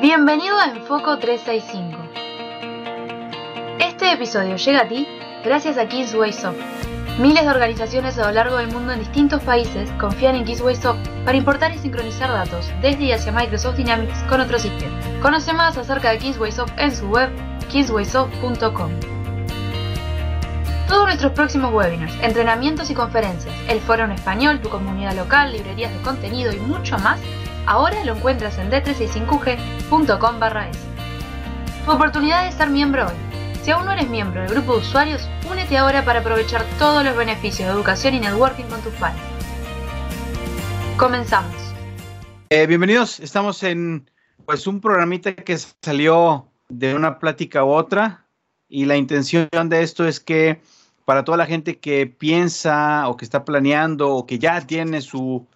Bienvenido 0.00 0.58
a 0.58 0.66
Enfoco 0.66 1.18
365. 1.18 1.98
Este 3.78 4.12
episodio 4.12 4.56
llega 4.56 4.80
a 4.80 4.88
ti 4.88 5.06
gracias 5.44 5.78
a 5.78 5.86
KissWaySoft. 5.86 6.58
Miles 7.18 7.44
de 7.44 7.50
organizaciones 7.50 8.18
a 8.18 8.26
lo 8.26 8.32
largo 8.32 8.56
del 8.56 8.68
mundo 8.68 8.92
en 8.92 9.00
distintos 9.00 9.42
países 9.42 9.90
confían 10.00 10.34
en 10.34 10.44
KissWaySoft 10.44 11.06
para 11.24 11.36
importar 11.36 11.72
y 11.72 11.78
sincronizar 11.78 12.30
datos 12.30 12.70
desde 12.80 13.04
y 13.04 13.12
hacia 13.12 13.32
Microsoft 13.32 13.76
Dynamics 13.76 14.22
con 14.28 14.40
otros 14.40 14.62
sistemas. 14.62 15.04
Conoce 15.20 15.52
más 15.52 15.76
acerca 15.76 16.10
de 16.10 16.18
KissWaySoft 16.18 16.72
en 16.78 16.94
su 16.94 17.08
web 17.08 17.30
kisswaysoft.com. 17.68 18.92
Todos 20.88 21.06
nuestros 21.06 21.32
próximos 21.32 21.72
webinars, 21.72 22.14
entrenamientos 22.22 22.90
y 22.90 22.94
conferencias, 22.94 23.54
el 23.68 23.80
foro 23.80 24.04
en 24.04 24.12
español, 24.12 24.60
tu 24.60 24.68
comunidad 24.68 25.14
local, 25.14 25.52
librerías 25.52 25.92
de 25.92 26.02
contenido 26.02 26.52
y 26.52 26.58
mucho 26.58 26.98
más, 26.98 27.18
ahora 27.66 28.04
lo 28.04 28.16
encuentras 28.16 28.58
en 28.58 28.70
d365g.com 28.70 30.40
barra 30.40 30.68
es. 30.68 30.78
Tu 31.84 31.90
oportunidad 31.90 32.44
de 32.44 32.52
ser 32.52 32.70
miembro 32.70 33.06
hoy. 33.06 33.14
Si 33.62 33.70
aún 33.70 33.84
no 33.84 33.92
eres 33.92 34.08
miembro 34.08 34.42
del 34.42 34.50
grupo 34.50 34.74
de 34.74 34.78
usuarios, 34.80 35.28
únete 35.50 35.76
ahora 35.78 36.04
para 36.04 36.20
aprovechar 36.20 36.64
todos 36.78 37.04
los 37.04 37.16
beneficios 37.16 37.68
de 37.68 37.74
educación 37.74 38.14
y 38.14 38.20
networking 38.20 38.64
con 38.64 38.80
tus 38.82 38.92
pares. 38.94 39.20
Comenzamos. 40.96 41.54
Eh, 42.50 42.66
bienvenidos, 42.66 43.20
estamos 43.20 43.62
en 43.62 44.10
pues 44.44 44.66
un 44.66 44.80
programita 44.80 45.34
que 45.34 45.56
salió 45.56 46.48
de 46.68 46.94
una 46.94 47.18
plática 47.18 47.64
u 47.64 47.70
otra 47.70 48.26
y 48.68 48.84
la 48.84 48.96
intención 48.96 49.48
de 49.68 49.82
esto 49.82 50.06
es 50.06 50.20
que 50.20 50.60
para 51.04 51.24
toda 51.24 51.38
la 51.38 51.46
gente 51.46 51.78
que 51.78 52.06
piensa 52.06 53.08
o 53.08 53.16
que 53.16 53.24
está 53.24 53.44
planeando 53.44 54.10
o 54.10 54.26
que 54.26 54.38
ya 54.38 54.60
tiene 54.60 55.00
su 55.00 55.46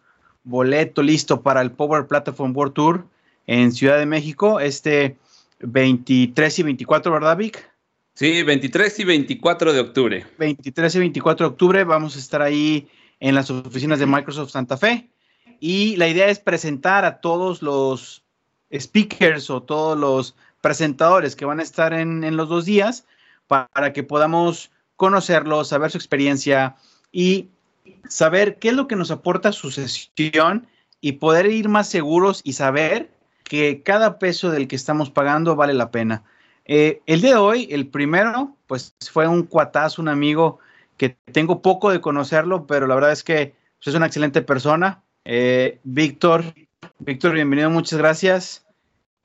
boleto 0.47 1.03
listo 1.03 1.43
para 1.43 1.61
el 1.61 1.73
Power 1.73 2.07
Platform 2.07 2.57
World 2.57 2.73
Tour 2.73 3.07
en 3.47 3.73
Ciudad 3.73 3.99
de 3.99 4.07
México, 4.07 4.61
este 4.61 5.19
23 5.61 6.59
y 6.61 6.63
24, 6.63 7.13
¿verdad, 7.13 7.37
Vic? 7.37 7.71
Sí, 8.15 8.43
23 8.43 9.01
y 9.01 9.05
24 9.05 9.73
de 9.73 9.81
octubre. 9.81 10.27
23 10.39 10.95
y 10.95 10.99
24 11.01 11.47
de 11.47 11.53
octubre 11.53 11.85
vamos 11.85 12.17
a 12.17 12.19
estar 12.19 12.41
ahí 12.41 12.89
en 13.21 13.35
las 13.35 13.51
oficinas 13.51 13.99
de 13.99 14.07
Microsoft 14.07 14.51
Santa 14.51 14.77
Fe 14.77 15.11
y 15.61 15.97
la 15.97 16.09
idea 16.09 16.29
es 16.29 16.39
presentar 16.39 17.05
a 17.05 17.21
todos 17.21 17.61
los 17.61 18.23
speakers 18.73 19.51
o 19.51 19.63
todos 19.63 19.99
los 19.99 20.37
presentadores 20.61 21.35
que 21.35 21.45
van 21.45 21.61
a 21.61 21.63
estar 21.63 21.93
en, 21.93 22.25
en 22.25 22.37
los 22.37 22.49
dos 22.49 22.65
días 22.65 23.05
para 23.49 23.93
que 23.93 24.03
podamos 24.03 24.71
conocerlos, 24.97 25.69
saber 25.69 25.91
su 25.91 25.99
experiencia 25.99 26.77
y 27.13 27.49
saber 28.09 28.59
qué 28.59 28.69
es 28.69 28.75
lo 28.75 28.89
que 28.89 28.97
nos 28.97 29.11
aporta 29.11 29.53
su 29.53 29.71
sesión 29.71 30.67
y 31.01 31.13
poder 31.13 31.47
ir 31.47 31.69
más 31.69 31.89
seguros 31.89 32.41
y 32.45 32.55
saber 32.55 33.11
que 33.45 33.83
cada 33.83 34.19
peso 34.19 34.51
del 34.51 34.69
que 34.69 34.77
estamos 34.77 35.11
pagando 35.11 35.57
vale 35.57 35.75
la 35.75 35.91
pena. 35.91 36.25
Eh, 36.65 37.01
el 37.07 37.21
de 37.21 37.37
hoy, 37.37 37.69
el 37.71 37.87
primero, 37.87 38.57
pues 38.67 38.95
fue 39.13 39.29
un 39.29 39.45
cuatazo, 39.45 40.03
un 40.03 40.09
amigo 40.09 40.59
que 40.97 41.11
tengo 41.33 41.63
poco 41.63 41.91
de 41.91 42.01
conocerlo, 42.01 42.67
pero 42.67 42.87
la 42.87 42.95
verdad 42.95 43.13
es 43.13 43.23
que 43.23 43.55
pues, 43.79 43.89
es 43.89 43.95
una 43.95 44.07
excelente 44.07 44.43
persona. 44.43 45.03
Eh, 45.25 45.79
Víctor, 45.85 46.45
Víctor, 46.99 47.35
bienvenido, 47.35 47.71
muchas 47.71 47.99
gracias. 47.99 48.67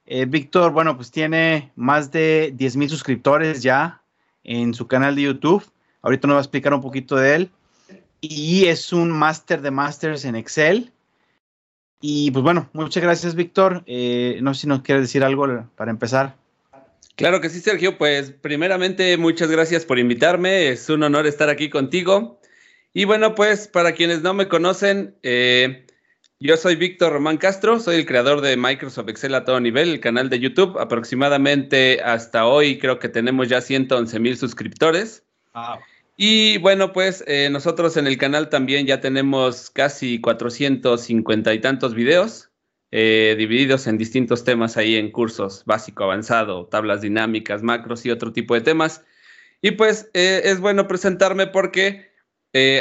Eh, 0.06 0.26
Víctor, 0.26 0.72
bueno, 0.72 0.96
pues 0.96 1.10
tiene 1.10 1.72
más 1.76 2.12
de 2.12 2.52
10 2.56 2.78
mil 2.78 2.90
suscriptores 2.90 3.64
ya 3.64 4.02
en 4.44 4.74
su 4.74 4.88
canal 4.88 5.16
de 5.16 5.24
YouTube. 5.24 5.64
Ahorita 6.02 6.28
nos 6.28 6.36
va 6.36 6.40
a 6.40 6.44
explicar 6.44 6.74
un 6.74 6.82
poquito 6.82 7.16
de 7.16 7.36
él. 7.36 7.52
Y 8.22 8.66
es 8.68 8.94
un 8.94 9.12
máster 9.12 9.62
de 9.62 9.72
masters 9.72 10.26
en 10.26 10.36
Excel. 10.36 10.92
Y 12.00 12.32
pues 12.32 12.44
bueno, 12.44 12.70
muchas 12.74 13.04
gracias, 13.04 13.36
Víctor. 13.36 13.84
no 13.86 14.54
sé 14.54 14.62
si 14.62 14.68
nos 14.68 14.82
quieres 14.82 15.04
decir 15.04 15.24
algo 15.24 15.68
para 15.76 15.92
empezar. 15.92 16.36
Claro 17.16 17.42
que 17.42 17.50
sí, 17.50 17.60
Sergio. 17.60 17.98
Pues 17.98 18.32
primeramente, 18.32 19.18
muchas 19.18 19.50
gracias 19.52 19.86
por 19.86 20.00
invitarme. 20.00 20.70
Es 20.70 20.90
un 20.90 21.04
honor 21.04 21.28
estar 21.28 21.50
aquí 21.50 21.70
contigo. 21.70 22.40
Y 22.94 23.06
bueno, 23.06 23.36
pues 23.36 23.68
para 23.68 23.94
quienes 23.94 24.22
no 24.22 24.34
me 24.34 24.48
conocen, 24.48 25.16
eh, 25.24 25.86
yo 26.40 26.58
soy 26.58 26.76
Víctor 26.76 27.14
Román 27.14 27.38
Castro, 27.38 27.80
soy 27.80 27.98
el 27.98 28.06
creador 28.06 28.42
de 28.42 28.58
Microsoft 28.58 29.10
Excel 29.10 29.36
a 29.36 29.46
todo 29.46 29.60
nivel, 29.60 29.90
el 29.90 30.00
canal 30.00 30.30
de 30.30 30.40
YouTube. 30.40 30.80
Aproximadamente 30.80 32.02
hasta 32.04 32.48
hoy 32.48 32.80
creo 32.80 33.00
que 33.00 33.10
tenemos 33.10 33.48
ya 33.48 33.62
111 33.62 34.20
mil 34.20 34.38
suscriptores. 34.38 35.24
Wow. 35.54 35.80
Y 36.24 36.60
bueno, 36.60 36.94
pues 36.94 37.24
eh, 37.26 37.50
nosotros 37.50 37.98
en 37.98 38.06
el 38.06 38.20
canal 38.20 38.50
también 38.50 38.86
ya 38.86 39.02
tenemos 39.02 39.72
casi 39.72 40.22
450 40.22 41.52
y 41.52 41.60
tantos 41.60 41.96
videos 41.96 42.52
eh, 42.92 43.34
divididos 43.40 43.88
en 43.88 43.98
distintos 43.98 44.44
temas 44.44 44.78
ahí 44.78 44.98
en 44.98 45.10
cursos 45.10 45.64
básico, 45.66 46.04
avanzado, 46.04 46.68
tablas 46.68 47.02
dinámicas, 47.02 47.64
macros 47.64 48.06
y 48.06 48.12
otro 48.12 48.34
tipo 48.34 48.54
de 48.54 48.62
temas. 48.62 49.04
Y 49.64 49.72
pues 49.72 50.12
eh, 50.14 50.42
es 50.44 50.60
bueno 50.60 50.88
presentarme 50.88 51.48
porque 51.48 52.12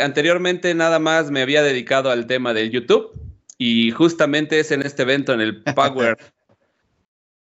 anteriormente 0.02 0.74
nada 0.74 0.98
más 0.98 1.30
me 1.30 1.40
había 1.40 1.62
dedicado 1.62 2.10
al 2.10 2.26
tema 2.26 2.52
del 2.52 2.70
YouTube 2.70 3.18
y 3.56 3.90
justamente 3.90 4.60
es 4.60 4.70
en 4.70 4.82
este 4.82 5.00
evento, 5.00 5.32
en 5.32 5.40
el 5.40 5.62
Power 5.74 6.18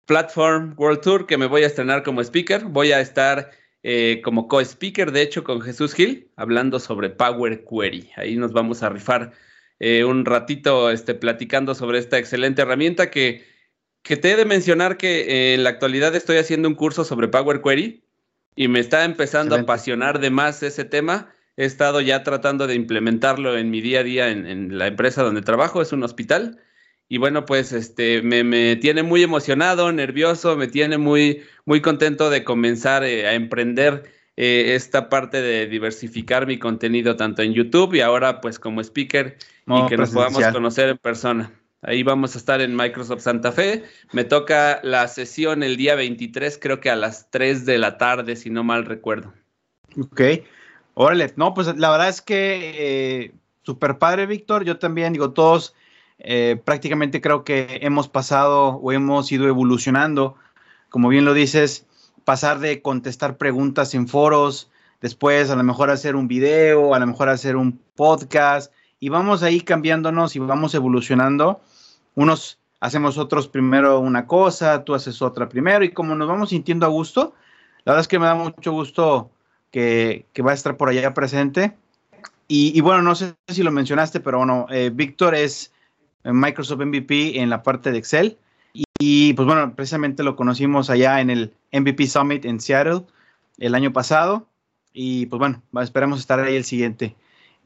Platform 0.05 0.73
World 0.77 1.01
Tour, 1.01 1.25
que 1.25 1.37
me 1.37 1.47
voy 1.47 1.63
a 1.63 1.67
estrenar 1.67 2.03
como 2.03 2.21
speaker. 2.21 2.63
Voy 2.63 2.93
a 2.93 3.01
estar 3.01 3.51
como 4.23 4.47
co-speaker, 4.47 5.11
de 5.11 5.21
hecho, 5.23 5.43
con 5.43 5.61
Jesús 5.61 5.93
Gil, 5.93 6.29
hablando 6.35 6.79
sobre 6.79 7.09
Power 7.09 7.65
Query. 7.65 8.09
Ahí 8.15 8.35
nos 8.35 8.53
vamos 8.53 8.83
a 8.83 8.89
rifar 8.89 9.31
eh, 9.83 10.03
un 10.03 10.25
ratito 10.25 10.91
este, 10.91 11.15
platicando 11.15 11.73
sobre 11.73 11.97
esta 11.97 12.19
excelente 12.19 12.61
herramienta 12.61 13.09
que, 13.09 13.43
que 14.03 14.15
te 14.15 14.31
he 14.31 14.35
de 14.35 14.45
mencionar 14.45 14.95
que 14.95 15.21
eh, 15.21 15.53
en 15.55 15.63
la 15.63 15.71
actualidad 15.71 16.15
estoy 16.15 16.37
haciendo 16.37 16.67
un 16.67 16.75
curso 16.75 17.03
sobre 17.03 17.29
Power 17.29 17.63
Query 17.63 18.03
y 18.55 18.67
me 18.67 18.79
está 18.79 19.05
empezando 19.05 19.55
a 19.55 19.61
apasionar 19.61 20.19
de 20.19 20.29
más 20.29 20.61
ese 20.61 20.85
tema. 20.85 21.33
He 21.57 21.65
estado 21.65 21.99
ya 21.99 22.21
tratando 22.21 22.67
de 22.67 22.75
implementarlo 22.75 23.57
en 23.57 23.71
mi 23.71 23.81
día 23.81 24.01
a 24.01 24.03
día 24.03 24.29
en, 24.29 24.77
la 24.77 24.85
empresa 24.85 25.23
donde 25.23 25.41
trabajo, 25.41 25.81
es 25.81 25.91
un 25.91 26.03
hospital. 26.03 26.59
Y 27.11 27.17
bueno, 27.17 27.45
pues 27.45 27.73
este 27.73 28.21
me, 28.21 28.45
me, 28.45 28.77
tiene 28.77 29.03
muy 29.03 29.21
emocionado, 29.21 29.91
nervioso, 29.91 30.55
me 30.55 30.67
tiene 30.67 30.97
muy, 30.97 31.43
muy 31.65 31.81
contento 31.81 32.29
de 32.29 32.45
comenzar 32.45 33.03
eh, 33.03 33.27
a 33.27 33.33
emprender 33.33 34.09
eh, 34.37 34.75
esta 34.75 35.09
parte 35.09 35.41
de 35.41 35.67
diversificar 35.67 36.47
mi 36.47 36.57
contenido 36.57 37.17
tanto 37.17 37.41
en 37.41 37.51
YouTube 37.51 37.95
y 37.95 37.99
ahora 37.99 38.39
pues 38.39 38.59
como 38.59 38.79
speaker 38.79 39.35
y 39.67 39.85
que 39.87 39.97
nos 39.97 40.11
podamos 40.11 40.41
conocer 40.53 40.87
en 40.87 40.97
persona. 40.99 41.51
Ahí 41.81 42.01
vamos 42.01 42.35
a 42.35 42.37
estar 42.37 42.61
en 42.61 42.77
Microsoft 42.77 43.23
Santa 43.23 43.51
Fe. 43.51 43.83
Me 44.13 44.23
toca 44.23 44.79
la 44.81 45.05
sesión 45.09 45.63
el 45.63 45.75
día 45.75 45.95
23, 45.95 46.57
creo 46.61 46.79
que 46.79 46.89
a 46.89 46.95
las 46.95 47.29
3 47.29 47.65
de 47.65 47.77
la 47.77 47.97
tarde, 47.97 48.37
si 48.37 48.49
no 48.49 48.63
mal 48.63 48.85
recuerdo. 48.85 49.33
Ok. 49.99 50.21
Órale, 50.93 51.33
no, 51.35 51.53
pues 51.53 51.75
la 51.75 51.91
verdad 51.91 52.07
es 52.07 52.21
que 52.21 53.23
eh, 53.25 53.31
super 53.63 53.97
padre, 53.97 54.27
Víctor. 54.27 54.63
Yo 54.63 54.79
también 54.79 55.11
digo, 55.11 55.33
todos 55.33 55.75
eh, 56.23 56.61
prácticamente 56.63 57.19
creo 57.19 57.43
que 57.43 57.79
hemos 57.81 58.07
pasado 58.07 58.75
o 58.75 58.91
hemos 58.91 59.31
ido 59.31 59.47
evolucionando. 59.47 60.35
Como 60.89 61.09
bien 61.09 61.25
lo 61.25 61.33
dices, 61.33 61.87
pasar 62.25 62.59
de 62.59 62.81
contestar 62.81 63.37
preguntas 63.37 63.93
en 63.95 64.07
foros, 64.07 64.69
después 65.01 65.49
a 65.49 65.55
lo 65.55 65.63
mejor 65.63 65.89
hacer 65.89 66.15
un 66.15 66.27
video, 66.27 66.93
a 66.93 66.99
lo 66.99 67.07
mejor 67.07 67.29
hacer 67.29 67.55
un 67.55 67.79
podcast, 67.95 68.71
y 68.99 69.09
vamos 69.09 69.41
ahí 69.41 69.61
cambiándonos 69.61 70.35
y 70.35 70.39
vamos 70.39 70.75
evolucionando. 70.75 71.61
Unos 72.13 72.59
hacemos 72.79 73.17
otros 73.17 73.47
primero 73.47 73.99
una 73.99 74.27
cosa, 74.27 74.83
tú 74.83 74.93
haces 74.93 75.21
otra 75.21 75.49
primero, 75.49 75.83
y 75.83 75.91
como 75.91 76.15
nos 76.15 76.27
vamos 76.27 76.49
sintiendo 76.49 76.85
a 76.85 76.89
gusto, 76.89 77.33
la 77.83 77.93
verdad 77.93 78.01
es 78.01 78.07
que 78.07 78.19
me 78.19 78.25
da 78.25 78.35
mucho 78.35 78.71
gusto 78.71 79.31
que, 79.71 80.25
va 80.45 80.51
a 80.51 80.55
estar 80.55 80.77
por 80.77 80.89
allá 80.89 81.13
presente. 81.13 81.75
Y, 82.47 82.81
bueno, 82.81 83.01
no 83.01 83.15
sé 83.15 83.33
si 83.47 83.63
lo 83.63 83.71
mencionaste, 83.71 84.19
pero 84.19 84.39
bueno, 84.39 84.65
eh, 84.69 84.91
Víctor 84.93 85.35
es 85.35 85.71
Microsoft 86.23 86.81
MVP 86.81 87.39
en 87.39 87.49
la 87.49 87.63
parte 87.63 87.91
de 87.91 87.97
Excel. 87.97 88.37
Y 88.99 89.33
pues 89.33 89.45
bueno, 89.47 89.75
precisamente 89.75 90.23
lo 90.23 90.35
conocimos 90.35 90.89
allá 90.89 91.21
en 91.21 91.29
el 91.29 91.53
MVP 91.71 92.07
Summit 92.07 92.45
en 92.45 92.59
Seattle 92.59 93.01
el 93.57 93.75
año 93.75 93.91
pasado. 93.93 94.47
Y 94.93 95.25
pues 95.27 95.39
bueno, 95.39 95.61
esperamos 95.81 96.19
estar 96.19 96.39
ahí 96.39 96.55
el 96.55 96.65
siguiente. 96.65 97.15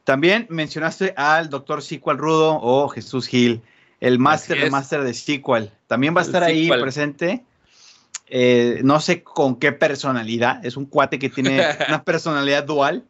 También 0.04 0.46
mencionaste 0.50 1.14
al 1.18 1.50
doctor 1.50 1.82
SQL 1.82 2.18
Rudo 2.18 2.60
o 2.62 2.88
Jesús 2.90 3.28
Gil, 3.28 3.62
el 4.00 4.20
máster 4.20 4.62
de 4.62 4.70
máster 4.70 5.04
de 5.04 5.14
SQL. 5.14 5.72
También 5.88 6.16
va 6.16 6.22
a 6.22 6.24
estar 6.24 6.44
ahí 6.44 6.70
presente. 6.70 7.44
Eh, 8.28 8.82
no 8.84 9.00
sé 9.00 9.24
con 9.24 9.58
qué 9.58 9.72
personalidad. 9.72 10.64
Es 10.66 10.78
un 10.78 10.86
cuate 10.86 11.20
que 11.20 11.30
tiene 11.30 11.60
una 11.90 12.04
personalidad 12.04 12.64
dual. 12.64 13.04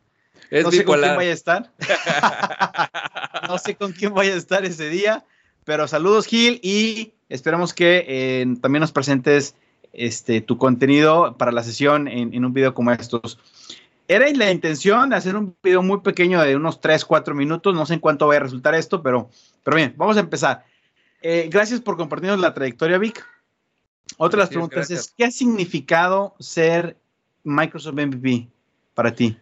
no 0.51 0.71
sé 0.71 0.85
con 0.85 0.99
quién 0.99 1.15
vaya 1.15 1.31
a 1.31 1.33
estar. 1.33 1.71
no 3.47 3.57
sé 3.57 3.75
con 3.75 3.91
quién 3.91 4.13
vaya 4.13 4.33
a 4.33 4.37
estar 4.37 4.65
ese 4.65 4.89
día. 4.89 5.25
Pero 5.65 5.87
saludos, 5.87 6.27
Gil, 6.27 6.59
y 6.63 7.13
esperamos 7.27 7.73
que 7.73 8.05
eh, 8.07 8.45
también 8.61 8.81
nos 8.81 8.91
presentes 8.91 9.55
este, 9.93 10.41
tu 10.41 10.57
contenido 10.57 11.35
para 11.37 11.51
la 11.51 11.63
sesión 11.63 12.07
en, 12.07 12.45
un 12.45 12.53
video 12.53 12.73
como 12.73 12.91
estos. 12.91 13.39
Era 14.07 14.29
la 14.33 14.51
intención 14.51 15.09
de 15.09 15.15
hacer 15.15 15.35
un 15.35 15.55
video 15.63 15.81
muy 15.81 16.01
pequeño 16.01 16.39
de 16.41 16.55
unos 16.55 16.79
3, 16.79 17.03
4 17.03 17.33
minutos. 17.33 17.73
No 17.73 17.85
sé 17.87 17.95
en 17.95 17.99
cuánto 17.99 18.27
va 18.27 18.35
a 18.35 18.39
resultar 18.39 18.75
esto, 18.75 19.01
pero, 19.01 19.29
pero 19.63 19.77
bien, 19.77 19.95
vamos 19.97 20.17
a 20.17 20.19
empezar. 20.19 20.65
Eh, 21.21 21.49
gracias 21.51 21.81
por 21.81 21.97
compartirnos 21.97 22.39
la 22.39 22.53
trayectoria, 22.53 22.99
Vic. 22.99 23.25
Otra 24.17 24.37
de 24.37 24.43
las 24.43 24.49
preguntas 24.49 24.91
es, 24.91 25.11
¿qué 25.17 25.25
ha 25.25 25.31
significado 25.31 26.35
ser 26.39 26.95
Microsoft 27.43 27.95
MVP 27.95 28.47
para 28.93 29.15
ti? 29.15 29.35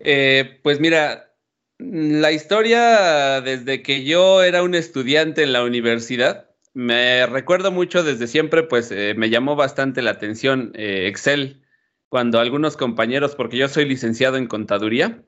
Eh, 0.00 0.58
pues 0.64 0.80
mira, 0.80 1.30
la 1.78 2.32
historia 2.32 3.40
desde 3.40 3.82
que 3.82 4.04
yo 4.04 4.42
era 4.42 4.62
un 4.62 4.74
estudiante 4.74 5.42
en 5.42 5.52
la 5.52 5.64
universidad, 5.64 6.50
me 6.72 7.26
recuerdo 7.26 7.70
mucho 7.70 8.02
desde 8.02 8.26
siempre, 8.26 8.62
pues 8.64 8.90
eh, 8.90 9.14
me 9.16 9.30
llamó 9.30 9.56
bastante 9.56 10.02
la 10.02 10.12
atención 10.12 10.72
eh, 10.74 11.06
Excel, 11.08 11.62
cuando 12.08 12.40
algunos 12.40 12.76
compañeros, 12.76 13.34
porque 13.34 13.56
yo 13.56 13.68
soy 13.68 13.86
licenciado 13.86 14.36
en 14.36 14.46
contaduría, 14.46 15.22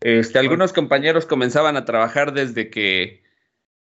este, 0.00 0.38
algunos 0.38 0.72
compañeros 0.72 1.26
comenzaban 1.26 1.76
a 1.76 1.84
trabajar 1.84 2.32
desde 2.32 2.68
que, 2.70 3.22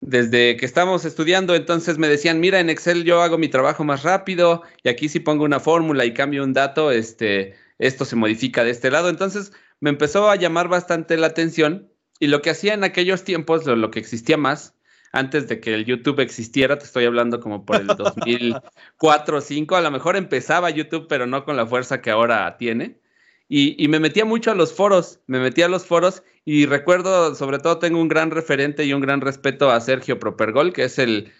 desde 0.00 0.56
que 0.56 0.64
estábamos 0.64 1.04
estudiando, 1.04 1.54
entonces 1.54 1.98
me 1.98 2.08
decían, 2.08 2.40
mira, 2.40 2.60
en 2.60 2.70
Excel 2.70 3.04
yo 3.04 3.22
hago 3.22 3.38
mi 3.38 3.48
trabajo 3.48 3.84
más 3.84 4.02
rápido 4.02 4.62
y 4.82 4.88
aquí 4.88 5.08
si 5.08 5.20
pongo 5.20 5.44
una 5.44 5.60
fórmula 5.60 6.04
y 6.04 6.14
cambio 6.14 6.44
un 6.44 6.52
dato, 6.52 6.90
este, 6.90 7.54
esto 7.78 8.04
se 8.04 8.16
modifica 8.16 8.64
de 8.64 8.70
este 8.70 8.90
lado. 8.90 9.08
Entonces 9.08 9.52
me 9.80 9.90
empezó 9.90 10.30
a 10.30 10.36
llamar 10.36 10.68
bastante 10.68 11.16
la 11.16 11.28
atención 11.28 11.90
y 12.18 12.28
lo 12.28 12.42
que 12.42 12.50
hacía 12.50 12.74
en 12.74 12.84
aquellos 12.84 13.24
tiempos, 13.24 13.66
lo, 13.66 13.90
que 13.90 13.98
existía 13.98 14.36
más, 14.36 14.74
antes 15.12 15.48
de 15.48 15.60
que 15.60 15.74
el 15.74 15.84
YouTube 15.84 16.20
existiera, 16.20 16.78
te 16.78 16.84
estoy 16.84 17.04
hablando 17.04 17.40
como 17.40 17.64
por 17.64 17.76
el 17.76 17.86
2004 17.86 19.36
o 19.36 19.40
2005, 19.40 19.76
a 19.76 19.80
lo 19.80 19.90
mejor 19.90 20.16
empezaba 20.16 20.70
YouTube, 20.70 21.06
pero 21.08 21.26
no 21.26 21.44
con 21.44 21.56
la 21.56 21.66
fuerza 21.66 22.00
que 22.00 22.10
ahora 22.10 22.56
tiene. 22.58 23.00
Y, 23.48 23.86
me 23.88 24.00
metía 24.00 24.24
mucho 24.24 24.50
a 24.50 24.56
los 24.56 24.74
foros, 24.74 25.20
me 25.28 25.38
metía 25.38 25.66
a 25.66 25.68
los 25.68 25.86
foros 25.86 26.24
y 26.44 26.66
recuerdo, 26.66 27.34
sobre 27.36 27.60
todo 27.60 27.78
tengo 27.78 28.00
un 28.00 28.08
gran 28.08 28.32
referente 28.32 28.84
y 28.84 28.92
un 28.92 29.00
gran 29.00 29.20
respeto 29.20 29.70
a 29.70 29.80
Sergio 29.80 30.18
Propergol, 30.18 30.72
que 30.72 30.84
es 30.84 30.98
el, 30.98 31.32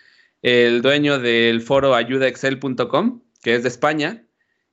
el 0.42 0.82
dueño 0.82 1.18
del 1.18 1.60
foro 1.62 1.96
ayudaexcel.com, 1.96 3.22
que 3.42 3.56
es 3.56 3.64
de 3.64 3.68
España, 3.68 4.25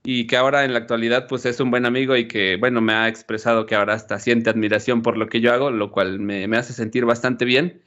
y 0.04 0.28
que 0.28 0.36
ahora 0.38 0.66
en 0.66 0.74
la 0.74 0.80
actualidad 0.80 1.28
pues 1.28 1.46
es 1.46 1.60
un 1.60 1.72
buen 1.72 1.86
amigo 1.86 2.16
y 2.18 2.28
que 2.28 2.58
bueno 2.58 2.82
me 2.82 2.94
ha 2.94 3.08
expresado 3.08 3.66
que 3.66 3.76
ahora 3.76 3.94
hasta 3.94 4.20
siente 4.20 4.50
admiración 4.50 5.02
por 5.02 5.18
lo 5.18 5.28
que 5.28 5.42
yo 5.42 5.54
hago, 5.54 5.72
lo 5.72 5.92
cual 5.92 6.20
me, 6.20 6.46
hace 6.58 6.74
sentir 6.74 7.06
bastante 7.06 7.46
bien. 7.46 7.82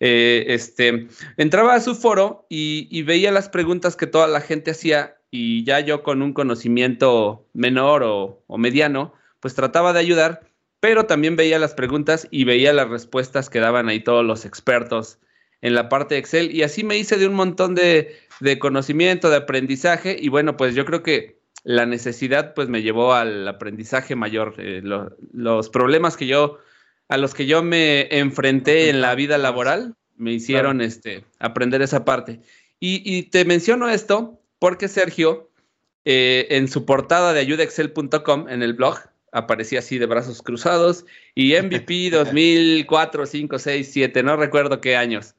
Eh, 0.00 0.46
este, 0.48 1.08
entraba 1.36 1.74
a 1.74 1.80
su 1.80 1.94
foro 1.94 2.46
y, 2.48 3.02
veía 3.02 3.32
las 3.32 3.48
preguntas 3.48 3.96
que 3.96 4.06
toda 4.06 4.28
la 4.28 4.40
gente 4.40 4.70
hacía 4.70 5.16
y 5.30 5.64
ya 5.64 5.80
yo 5.80 6.02
con 6.02 6.22
un 6.22 6.32
conocimiento 6.32 7.46
menor 7.52 8.02
o, 8.04 8.42
o 8.46 8.58
mediano, 8.58 9.12
pues 9.40 9.54
trataba 9.54 9.92
de 9.92 10.00
ayudar, 10.00 10.40
pero 10.80 11.06
también 11.06 11.36
veía 11.36 11.58
las 11.58 11.74
preguntas 11.74 12.28
y 12.30 12.44
veía 12.44 12.72
las 12.72 12.88
respuestas 12.88 13.50
que 13.50 13.60
daban 13.60 13.88
ahí 13.88 14.00
todos 14.00 14.24
los 14.24 14.44
expertos 14.44 15.18
en 15.60 15.74
la 15.74 15.88
parte 15.88 16.14
de 16.14 16.20
Excel 16.20 16.54
y 16.54 16.62
así 16.62 16.84
me 16.84 16.96
hice 16.96 17.16
de 17.18 17.26
un 17.26 17.34
montón 17.34 17.74
de, 17.74 18.16
de 18.40 18.58
conocimiento, 18.58 19.30
de 19.30 19.36
aprendizaje 19.36 20.16
y 20.18 20.28
bueno, 20.28 20.56
pues 20.56 20.74
yo 20.76 20.84
creo 20.84 21.02
que 21.02 21.37
la 21.64 21.86
necesidad 21.86 22.54
pues 22.54 22.68
me 22.68 22.82
llevó 22.82 23.14
al 23.14 23.46
aprendizaje 23.46 24.16
mayor. 24.16 24.54
Eh, 24.58 24.82
los 24.82 25.68
problemas 25.70 26.16
que 26.16 26.26
yo, 26.26 26.58
a 27.08 27.16
los 27.16 27.34
que 27.34 27.46
yo 27.46 27.62
me 27.62 28.08
enfrenté 28.18 28.90
en 28.90 29.00
la 29.00 29.14
vida 29.14 29.38
laboral, 29.38 29.94
me 30.16 30.32
hicieron 30.32 30.80
este, 30.80 31.24
aprender 31.38 31.82
esa 31.82 32.04
parte. 32.04 32.40
Y, 32.80 33.24
te 33.24 33.44
menciono 33.44 33.88
esto 33.88 34.40
porque 34.60 34.88
Sergio, 34.88 35.50
eh, 36.04 36.46
en 36.50 36.68
su 36.68 36.84
portada 36.84 37.32
de 37.32 37.40
ayudaexcel.com, 37.40 38.48
en 38.48 38.62
el 38.62 38.74
blog, 38.74 38.98
aparecía 39.32 39.80
así 39.80 39.98
de 39.98 40.06
brazos 40.06 40.42
cruzados 40.42 41.04
y 41.34 41.54
MVP 41.54 42.10
2004, 42.10 43.26
5, 43.26 43.58
6, 43.58 43.90
7, 43.92 44.22
no 44.22 44.36
recuerdo 44.36 44.80
qué 44.80 44.96
años. 44.96 45.34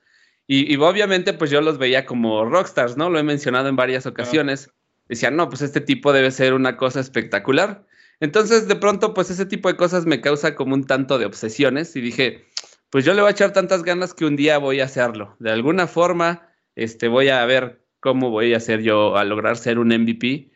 Y, 0.47 0.71
y, 0.71 0.77
obviamente 0.77 1.33
pues 1.33 1.49
yo 1.49 1.61
los 1.61 1.77
veía 1.77 2.05
como 2.05 2.43
rockstars, 2.43 2.97
¿no? 2.97 3.09
Lo 3.09 3.19
he 3.19 3.23
mencionado 3.23 3.69
en 3.69 3.75
varias 3.75 4.05
ocasiones 4.05 4.69
decía, 5.09 5.31
no, 5.31 5.49
pues 5.49 5.61
este 5.61 5.81
tipo 5.81 6.13
debe 6.13 6.31
ser 6.31 6.53
una 6.53 6.77
cosa 6.77 6.99
espectacular. 6.99 7.85
Entonces, 8.21 8.67
de 8.67 8.75
pronto, 8.75 9.13
pues 9.13 9.29
ese 9.29 9.45
tipo 9.45 9.69
de 9.69 9.75
cosas 9.75 10.05
me 10.05 10.21
causa 10.21 10.55
como 10.55 10.75
un 10.75 10.85
tanto 10.85 11.17
de 11.17 11.25
obsesiones 11.25 11.95
y 11.95 12.01
dije, 12.01 12.45
pues 12.89 13.05
yo 13.05 13.13
le 13.13 13.21
voy 13.21 13.29
a 13.29 13.31
echar 13.31 13.53
tantas 13.53 13.83
ganas 13.83 14.13
que 14.13 14.25
un 14.25 14.35
día 14.35 14.57
voy 14.57 14.81
a 14.81 14.85
hacerlo. 14.85 15.35
De 15.39 15.51
alguna 15.51 15.87
forma, 15.87 16.49
este, 16.75 17.07
voy 17.07 17.29
a 17.29 17.45
ver 17.45 17.81
cómo 17.99 18.29
voy 18.29 18.53
a 18.53 18.57
hacer 18.57 18.81
yo 18.81 19.17
a 19.17 19.23
lograr 19.23 19.57
ser 19.57 19.79
un 19.79 19.89
MVP. 19.89 20.51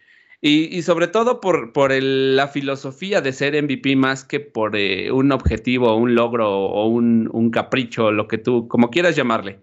Y, 0.45 0.81
sobre 0.81 1.07
todo 1.07 1.39
por, 1.39 1.71
por 1.71 1.94
la 1.94 2.50
filosofía 2.50 3.21
de 3.21 3.31
ser 3.31 3.61
MVP 3.63 3.95
más 3.95 4.25
que 4.25 4.41
por 4.41 4.75
eh, 4.75 5.09
un 5.09 5.31
objetivo, 5.31 5.95
un 5.95 6.15
logro 6.15 6.50
o 6.50 6.85
un, 6.88 7.29
un, 7.31 7.50
capricho, 7.50 8.11
lo 8.11 8.27
que 8.27 8.38
tú, 8.38 8.67
como 8.67 8.89
quieras 8.89 9.15
llamarle. 9.15 9.61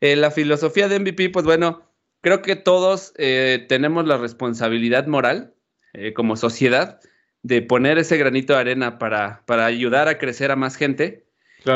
Eh, 0.00 0.14
la 0.14 0.30
filosofía 0.30 0.86
de 0.86 1.00
MVP, 1.00 1.30
pues 1.30 1.44
bueno, 1.44 1.82
creo 2.20 2.42
que 2.42 2.56
todos 2.56 3.12
eh, 3.16 3.64
tenemos 3.68 4.06
la 4.06 4.16
responsabilidad 4.16 5.06
moral 5.06 5.54
eh, 5.92 6.12
como 6.12 6.36
sociedad 6.36 7.00
de 7.42 7.62
poner 7.62 7.98
ese 7.98 8.16
granito 8.16 8.52
de 8.52 8.60
arena 8.60 8.98
para, 8.98 9.42
para 9.46 9.66
ayudar 9.66 10.08
a 10.08 10.18
crecer 10.18 10.50
a 10.50 10.56
más 10.56 10.76
gente. 10.76 11.26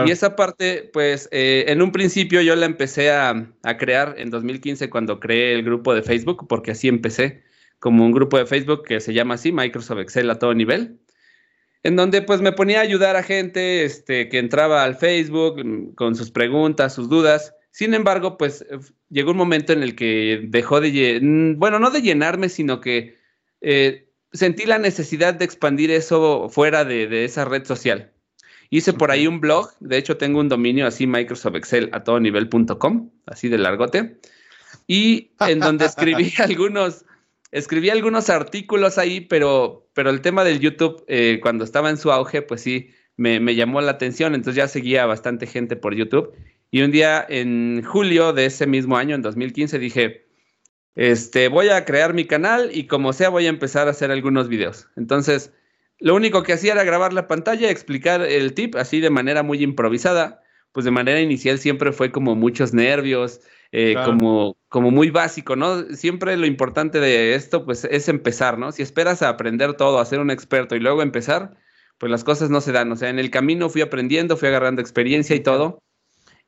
Y 0.06 0.11
esa 0.11 0.35
parte, 0.35 0.88
pues, 0.94 1.29
eh, 1.31 1.67
en 1.69 1.82
un 1.82 1.93
principio 1.93 2.41
yo 2.41 2.56
la 2.56 2.64
empecé 2.64 3.11
a, 3.11 3.50
a, 3.62 3.76
crear 3.76 4.14
en 4.17 4.31
2015 4.31 4.88
cuando 4.88 5.20
creé 5.20 5.52
el 5.52 5.62
grupo 5.62 5.94
de 5.94 6.02
Facebook, 6.02 6.47
porque 6.49 6.70
así 6.70 6.88
empecé, 6.88 7.43
como 7.81 8.06
un 8.06 8.12
grupo 8.12 8.38
de 8.38 8.47
Facebook 8.47 8.85
que 8.85 9.00
se 9.00 9.12
llama 9.12 9.35
así, 9.35 9.52
Microsoft 9.52 9.99
Excel 9.99 10.31
a 10.31 10.38
todo 10.38 10.55
nivel, 10.55 11.00
en 11.82 11.97
donde 11.97 12.23
pues 12.23 12.40
me 12.40 12.52
ponía 12.52 12.79
a 12.79 12.82
ayudar 12.82 13.14
a 13.17 13.23
gente 13.23 13.85
este, 13.85 14.31
que 14.31 14.38
entraba 14.38 14.85
al 14.85 14.97
Facebook 14.97 15.62
mm, 15.62 15.94
con 15.94 16.17
sus 16.17 16.31
preguntas, 16.31 16.94
sus 16.94 17.11
dudas, 17.11 17.55
sin 17.75 17.93
embargo, 17.93 18.38
pues 18.38 18.65
eh, 18.71 18.79
llegó 19.09 19.32
un 19.32 19.37
momento 19.37 19.73
en 19.73 19.82
el 19.82 19.97
que 19.97 20.44
dejó 20.44 20.81
de, 20.81 21.19
bueno, 21.56 21.81
no 21.81 21.91
de 21.91 22.03
llenarme, 22.03 22.49
sino 22.49 22.81
que 22.81 23.19
eh, 23.62 24.12
sentí 24.32 24.65
la 24.65 24.79
necesidad 24.79 25.35
de 25.35 25.44
expandir 25.44 25.91
eso 25.91 26.49
fuera 26.49 26.85
de, 26.85 27.25
esa 27.25 27.44
red 27.44 27.65
social. 27.65 28.12
Hice 28.71 28.93
por 28.93 29.11
ahí 29.11 29.26
un 29.26 29.41
blog, 29.41 29.73
de 29.81 29.99
hecho 29.99 30.17
tengo 30.17 30.38
un 30.38 30.49
dominio 30.49 30.87
así, 30.87 31.09
Microsoft 31.09 31.56
Excel 31.56 31.91
a 31.93 32.05
todo 32.05 32.21
nivel.com, 32.21 33.11
así 33.26 33.49
de 33.49 33.59
largote, 33.59 34.21
y 34.87 35.32
en 35.41 35.59
donde 35.59 35.87
escribí 35.87 36.32
algunos, 36.38 37.05
escribí 37.50 37.91
algunos 37.91 38.31
artículos 38.31 38.99
ahí, 38.99 39.21
pero, 39.21 39.88
pero 39.94 40.11
el 40.11 40.21
tema 40.21 40.44
del 40.44 40.61
YouTube, 40.61 41.05
eh, 41.09 41.41
cuando 41.43 41.65
estaba 41.65 41.91
en 41.91 41.97
su 41.97 42.12
auge, 42.12 42.41
pues 42.41 42.61
sí, 42.61 42.91
me, 43.17 43.41
me, 43.41 43.56
llamó 43.56 43.81
la 43.81 43.91
atención, 43.91 44.37
entonces 44.37 44.59
ya 44.59 44.69
seguía 44.69 45.06
bastante 45.06 45.49
gente 45.49 45.75
por 45.75 45.97
YouTube 45.97 46.32
y 46.75 46.82
un 46.82 46.91
día 46.91 47.25
en 47.29 47.85
julio 47.85 48.32
de 48.32 48.47
ese 48.47 48.67
mismo 48.67 48.97
año, 48.97 49.15
en 49.15 49.23
2015, 49.23 49.79
dije, 49.79 50.26
este, 50.97 51.47
voy 51.47 51.69
a 51.69 51.85
crear 51.85 52.15
mi 52.15 52.25
canal 52.25 52.71
y 52.73 52.88
como 52.88 53.12
sea 53.12 53.28
voy 53.28 53.47
a 53.47 53.49
empezar 53.49 53.87
a 53.87 53.93
hacer 53.93 54.11
algunos 54.11 54.49
videos. 54.49 54.88
Entonces, 54.97 55.52
lo 56.00 56.16
único 56.16 56.43
que 56.43 56.52
hacía 56.52 56.73
era 56.73 56.83
grabar 56.83 57.12
la 57.12 57.28
pantalla, 57.28 57.71
explicar 57.71 58.23
el 58.23 58.54
tip 58.54 58.75
así 58.75 58.99
de 58.99 59.11
manera 59.11 59.45
muy 59.45 59.62
improvisada. 59.62 60.43
Pues 60.73 60.85
de 60.85 60.90
manera 60.90 61.21
inicial 61.21 61.61
siempre 61.61 61.93
fue 61.93 62.11
como 62.11 62.35
muchos 62.35 62.75
nervios, 62.75 63.40
eh, 63.71 63.95
como, 64.04 64.57
como 64.69 64.90
muy 64.90 65.11
básico, 65.11 65.54
¿no? 65.54 65.85
Siempre 65.95 66.37
lo 66.37 66.45
importante 66.45 66.99
de 66.99 67.37
esto, 67.37 67.64
pues, 67.64 67.85
es 67.85 68.09
empezar, 68.09 68.59
¿no? 68.59 68.73
Si 68.73 68.83
esperas 68.83 69.23
a 69.23 69.28
aprender 69.28 69.75
todo, 69.75 70.00
a 70.00 70.04
ser 70.07 70.19
un 70.19 70.33
experto 70.33 70.75
y 70.75 70.81
luego 70.81 71.02
empezar, 71.02 71.57
pues 71.99 72.11
las 72.11 72.25
cosas 72.25 72.50
no 72.50 72.61
se 72.61 72.73
dan. 72.73 72.90
O 72.90 72.97
sea, 72.97 73.11
en 73.11 73.21
el 73.21 73.31
camino 73.31 73.69
fui 73.69 73.81
aprendiendo, 73.81 74.37
fui 74.37 74.49
agarrando 74.49 74.83
experiencia 74.83 75.37
y 75.37 75.40
todo. 75.40 75.85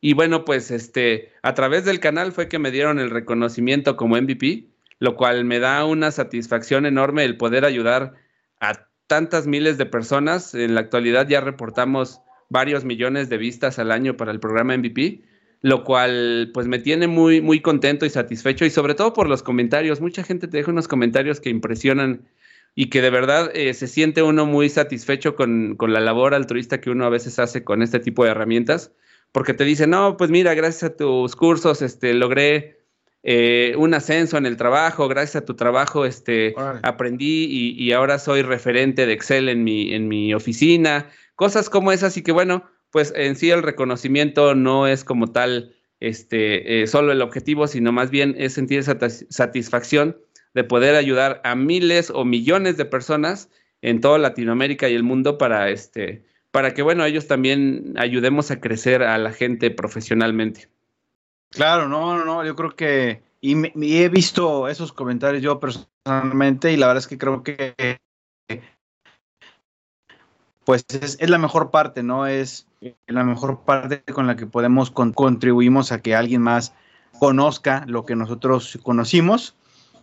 Y 0.00 0.12
bueno, 0.12 0.45
pues 0.45 0.71
este, 0.71 1.33
a 1.43 1.55
través 1.55 1.85
del 1.85 2.00
canal 2.00 2.33
fue 2.33 2.49
que 2.49 2.59
me 2.59 2.71
dieron 2.71 2.99
el 2.99 3.11
reconocimiento 3.11 3.97
como 3.97 4.17
MVP, 4.17 4.69
lo 4.99 5.17
cual 5.17 5.45
me 5.45 5.59
da 5.59 5.85
una 5.85 6.11
satisfacción 6.11 6.87
enorme 6.87 7.25
el 7.25 7.37
poder 7.37 7.65
ayudar 7.65 8.15
a 8.61 8.88
tantas 9.07 9.47
miles 9.47 9.79
de 9.79 9.87
personas. 9.87 10.55
En 10.55 10.75
la 10.75 10.81
actualidad 10.81 11.29
ya 11.29 11.41
reportamos 11.41 12.21
varios 12.49 12.85
millones 12.85 13.29
de 13.29 13.38
vistas 13.38 13.79
al 13.79 13.91
año 13.91 14.17
para 14.17 14.33
el 14.33 14.41
programa 14.41 14.76
MVP, 14.76 15.23
lo 15.62 15.85
cual 15.85 16.50
pues 16.53 16.67
me 16.67 16.79
tiene 16.79 17.09
muy, 17.09 17.41
muy 17.41 17.61
contento 17.61 18.07
y 18.07 18.11
satisfecho 18.11 18.65
y 18.65 18.71
sobre 18.71 18.95
todo 18.95 19.12
por 19.12 19.29
los 19.29 19.43
comentarios. 19.43 20.00
Mucha 20.00 20.23
gente 20.23 20.47
te 20.47 20.59
deja 20.59 20.71
unos 20.71 20.88
comentarios 20.88 21.41
que 21.41 21.50
impresionan 21.50 22.29
y 22.75 22.91
que 22.91 23.00
de 23.00 23.11
verdad 23.11 23.50
eh, 23.55 23.73
se 23.73 23.87
siente 23.87 24.23
uno 24.23 24.45
muy 24.45 24.69
satisfecho 24.69 25.35
con, 25.35 25.76
con 25.76 25.93
la 25.93 26.00
labor 26.00 26.35
altruista 26.35 26.81
que 26.81 26.91
uno 26.91 27.07
a 27.07 27.11
veces 27.11 27.38
hace 27.38 27.65
con 27.65 27.83
este 27.83 27.99
tipo 27.99 28.25
de 28.25 28.31
herramientas 28.31 28.93
porque 29.33 29.54
te 29.54 29.64
dicen, 29.64 29.90
no, 29.90 30.16
pues 30.16 30.30
mira, 30.30 30.54
gracias 30.54 30.92
a 30.92 30.97
tus 30.97 31.37
cursos, 31.37 31.83
este, 31.83 32.14
logré 32.14 32.76
eh, 33.23 33.75
un 33.76 33.92
ascenso 33.92 34.38
en 34.38 34.47
el 34.47 34.56
trabajo, 34.56 35.09
gracias 35.09 35.42
a 35.42 35.45
tu 35.45 35.54
trabajo, 35.54 36.04
este, 36.04 36.54
aprendí 36.83 37.75
y, 37.76 37.92
ahora 37.92 38.18
soy 38.18 38.42
referente 38.42 39.04
de 39.04 39.12
Excel 39.12 39.49
en 39.49 39.64
mi, 39.64 39.92
en 39.92 40.06
mi 40.06 40.33
oficina, 40.33 41.11
cosas 41.35 41.68
como 41.68 41.92
esas 41.92 42.16
y 42.16 42.23
que 42.23 42.33
bueno, 42.33 42.64
pues 42.92 43.12
en 43.16 43.37
sí 43.37 43.50
el 43.50 43.62
reconocimiento 43.62 44.54
no 44.54 44.87
es 44.87 45.02
como 45.02 45.33
tal, 45.33 45.75
este, 45.99 46.83
eh, 46.83 46.87
solo 46.87 47.11
el 47.11 47.21
objetivo, 47.21 47.66
sino 47.66 47.90
más 47.90 48.11
bien 48.11 48.35
es 48.38 48.52
sentir 48.52 48.78
esa 48.78 48.97
satisfacción 49.28 50.16
de 50.54 50.64
poder 50.64 50.95
ayudar 50.95 51.40
a 51.45 51.54
miles 51.54 52.11
o 52.14 52.25
millones 52.25 52.76
de 52.76 52.85
personas 52.85 53.50
en 53.83 54.00
toda 54.00 54.18
Latinoamérica 54.18 54.88
y 54.88 54.95
el 54.95 55.02
mundo 55.02 55.37
para, 55.37 55.68
este, 55.68 56.25
para 56.56 56.72
que, 56.72 56.80
bueno, 56.80 57.04
ellos 57.04 57.26
también 57.26 57.92
ayudemos 57.98 58.50
a 58.50 58.60
crecer 58.60 59.02
a 59.02 59.18
la 59.18 59.30
gente 59.30 59.70
profesionalmente. 59.70 60.70
Claro, 61.50 61.86
no, 61.86 62.16
no, 62.16 62.25
no, 62.25 62.46
yo 62.46 62.56
creo 62.56 62.75
que, 62.75 63.22
y, 63.42 63.54
he 63.94 64.08
visto 64.08 64.66
esos 64.66 64.90
comentarios 64.90 65.42
yo 65.42 65.60
personalmente 65.60 66.72
y 66.72 66.78
la 66.78 66.86
verdad 66.86 67.02
es 67.02 67.08
que 67.08 67.18
creo 67.18 67.42
que 67.42 67.98
pues 70.64 70.86
es, 70.88 71.28
la 71.28 71.36
mejor 71.36 71.70
parte, 71.70 72.02
¿no? 72.02 72.26
Es 72.26 72.66
la 73.06 73.22
mejor 73.22 73.60
parte 73.66 74.02
con 74.10 74.26
la 74.26 74.36
que 74.36 74.46
podemos 74.46 74.90
contribuimos 74.90 75.92
a 75.92 76.00
que 76.00 76.14
alguien 76.14 76.40
más 76.40 76.72
conozca 77.18 77.84
lo 77.86 78.06
que 78.06 78.16
nosotros 78.16 78.78
conocimos. 78.82 79.56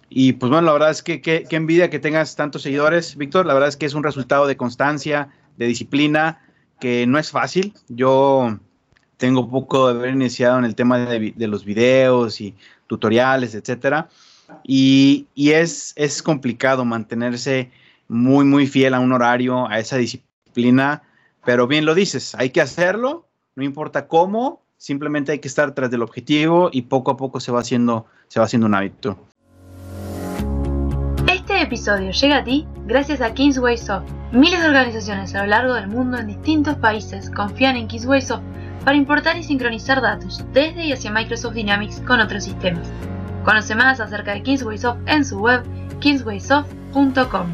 Y 0.08 0.34
pues 0.34 0.52
bueno, 0.52 0.68
la 0.68 0.74
verdad 0.74 0.92
es 0.92 1.02
que 1.02 1.20
qué 1.20 1.48
envidia 1.50 1.90
que 1.90 1.98
tengas 1.98 2.36
tantos 2.36 2.62
seguidores, 2.62 3.16
Víctor. 3.16 3.48
La 3.48 3.56
verdad 3.56 3.70
es 3.70 3.76
que 3.76 3.88
es 3.88 3.96
un 3.96 4.04
resultado 4.04 4.46
de 4.46 4.56
constancia, 4.56 5.30
de 5.58 5.68
disciplina, 5.68 6.42
que 6.80 7.06
no 7.08 7.18
es 7.20 7.32
fácil. 7.32 7.74
Yo 7.90 8.60
tengo 9.18 9.50
poco 9.50 9.88
de 9.88 10.00
haber 10.00 10.14
iniciado 10.14 10.60
en 10.60 10.66
el 10.66 10.76
tema 10.76 11.00
de, 11.00 11.48
los 11.48 11.66
videos 11.66 12.42
y 12.42 12.56
tutoriales, 12.88 13.56
etcétera. 13.56 14.10
Y, 14.64 15.28
y 15.34 15.52
es, 15.52 15.94
es 15.96 16.22
complicado 16.22 16.86
mantenerse 16.86 17.72
muy, 18.08 18.46
muy 18.46 18.68
fiel 18.68 18.94
a 18.94 19.00
un 19.00 19.14
horario, 19.14 19.68
a 19.68 19.80
esa 19.80 19.98
disciplina 19.98 21.04
pero 21.46 21.68
bien 21.68 21.86
lo 21.86 21.96
dices, 21.96 22.36
hay 22.36 22.50
que 22.52 22.62
hacerlo, 22.62 23.28
no 23.56 23.64
importa 23.64 24.08
cómo, 24.08 24.62
simplemente 24.78 25.32
hay 25.32 25.40
que 25.40 25.48
estar 25.48 25.74
tras 25.76 25.92
del 25.92 26.02
objetivo 26.02 26.70
y 26.72 26.84
poco 26.84 27.12
a 27.12 27.18
poco 27.18 27.40
se 27.40 27.52
va 27.52 27.60
haciendo, 27.60 28.06
se 28.28 28.40
va 28.40 28.46
haciendo 28.46 28.68
un 28.68 28.76
hábito. 28.76 29.18
Episodio 31.64 32.12
llega 32.12 32.40
a 32.40 32.44
ti 32.44 32.68
gracias 32.86 33.22
a 33.22 33.34
Kingsway 33.34 33.78
Soft. 33.78 34.12
Miles 34.34 34.62
de 34.62 34.68
organizaciones 34.68 35.34
a 35.34 35.44
lo 35.44 35.48
largo 35.48 35.74
del 35.76 35.88
mundo 35.88 36.18
en 36.18 36.28
distintos 36.28 36.76
países 36.76 37.30
confían 37.30 37.78
en 37.78 37.88
Kingsway 37.88 38.22
Soft 38.22 38.44
para 38.84 38.98
importar 38.98 39.38
y 39.38 39.44
sincronizar 39.44 40.02
datos 40.02 40.44
desde 40.52 40.86
y 40.86 40.92
hacia 40.92 41.10
Microsoft 41.10 41.54
Dynamics 41.54 42.02
con 42.02 42.20
otros 42.20 42.44
sistemas. 42.44 42.92
Conoce 43.46 43.76
más 43.76 44.02
acerca 44.02 44.34
de 44.34 44.44
Kingsway 44.44 44.78
Soft 44.78 45.00
en 45.06 45.24
su 45.24 45.40
web 45.40 45.64
kingswaysoft.com. 46.02 47.48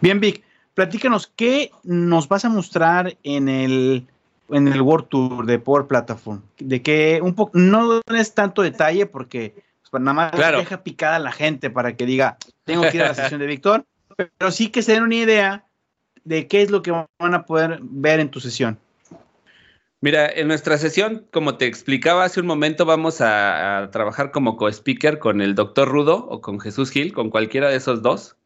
Bien, 0.00 0.20
Vic, 0.20 0.44
platícanos, 0.74 1.26
¿qué 1.34 1.72
nos 1.82 2.28
vas 2.28 2.44
a 2.44 2.48
mostrar 2.48 3.16
en 3.24 3.48
el, 3.48 4.06
en 4.50 4.68
el 4.68 4.80
World 4.80 5.08
Tour 5.08 5.46
de 5.46 5.58
Power 5.58 5.86
Platform? 5.86 6.40
De 6.58 6.82
que 6.82 7.18
un 7.20 7.34
poco, 7.34 7.50
no 7.58 8.00
es 8.14 8.32
tanto 8.32 8.62
detalle 8.62 9.06
porque 9.06 9.56
pues, 9.90 10.02
nada 10.02 10.14
más 10.14 10.32
deja 10.32 10.82
picada 10.84 11.16
a 11.16 11.20
la 11.20 11.32
gente 11.32 11.70
para 11.70 11.96
que 11.96 12.06
diga, 12.06 12.36
tengo 12.64 12.82
que 12.82 12.96
ir 12.96 13.02
a 13.02 13.08
la 13.08 13.14
sesión 13.14 13.40
de 13.40 13.46
Víctor, 13.46 13.84
pero 14.16 14.50
sí 14.50 14.68
que 14.68 14.82
se 14.82 14.92
den 14.92 15.02
una 15.02 15.16
idea 15.16 15.64
de 16.24 16.48
qué 16.48 16.62
es 16.62 16.70
lo 16.70 16.82
que 16.82 16.90
van 16.90 17.34
a 17.34 17.44
poder 17.44 17.78
ver 17.82 18.20
en 18.20 18.30
tu 18.30 18.40
sesión. 18.40 18.78
Mira, 20.00 20.28
en 20.28 20.48
nuestra 20.48 20.76
sesión, 20.76 21.26
como 21.30 21.56
te 21.56 21.64
explicaba 21.66 22.24
hace 22.24 22.40
un 22.40 22.46
momento, 22.46 22.84
vamos 22.84 23.22
a, 23.22 23.78
a 23.78 23.90
trabajar 23.90 24.32
como 24.32 24.56
co-speaker 24.56 25.18
con 25.18 25.40
el 25.40 25.54
doctor 25.54 25.88
Rudo 25.88 26.26
o 26.28 26.42
con 26.42 26.60
Jesús 26.60 26.90
Gil, 26.90 27.14
con 27.14 27.30
cualquiera 27.30 27.70
de 27.70 27.76
esos 27.76 28.02
dos. 28.02 28.36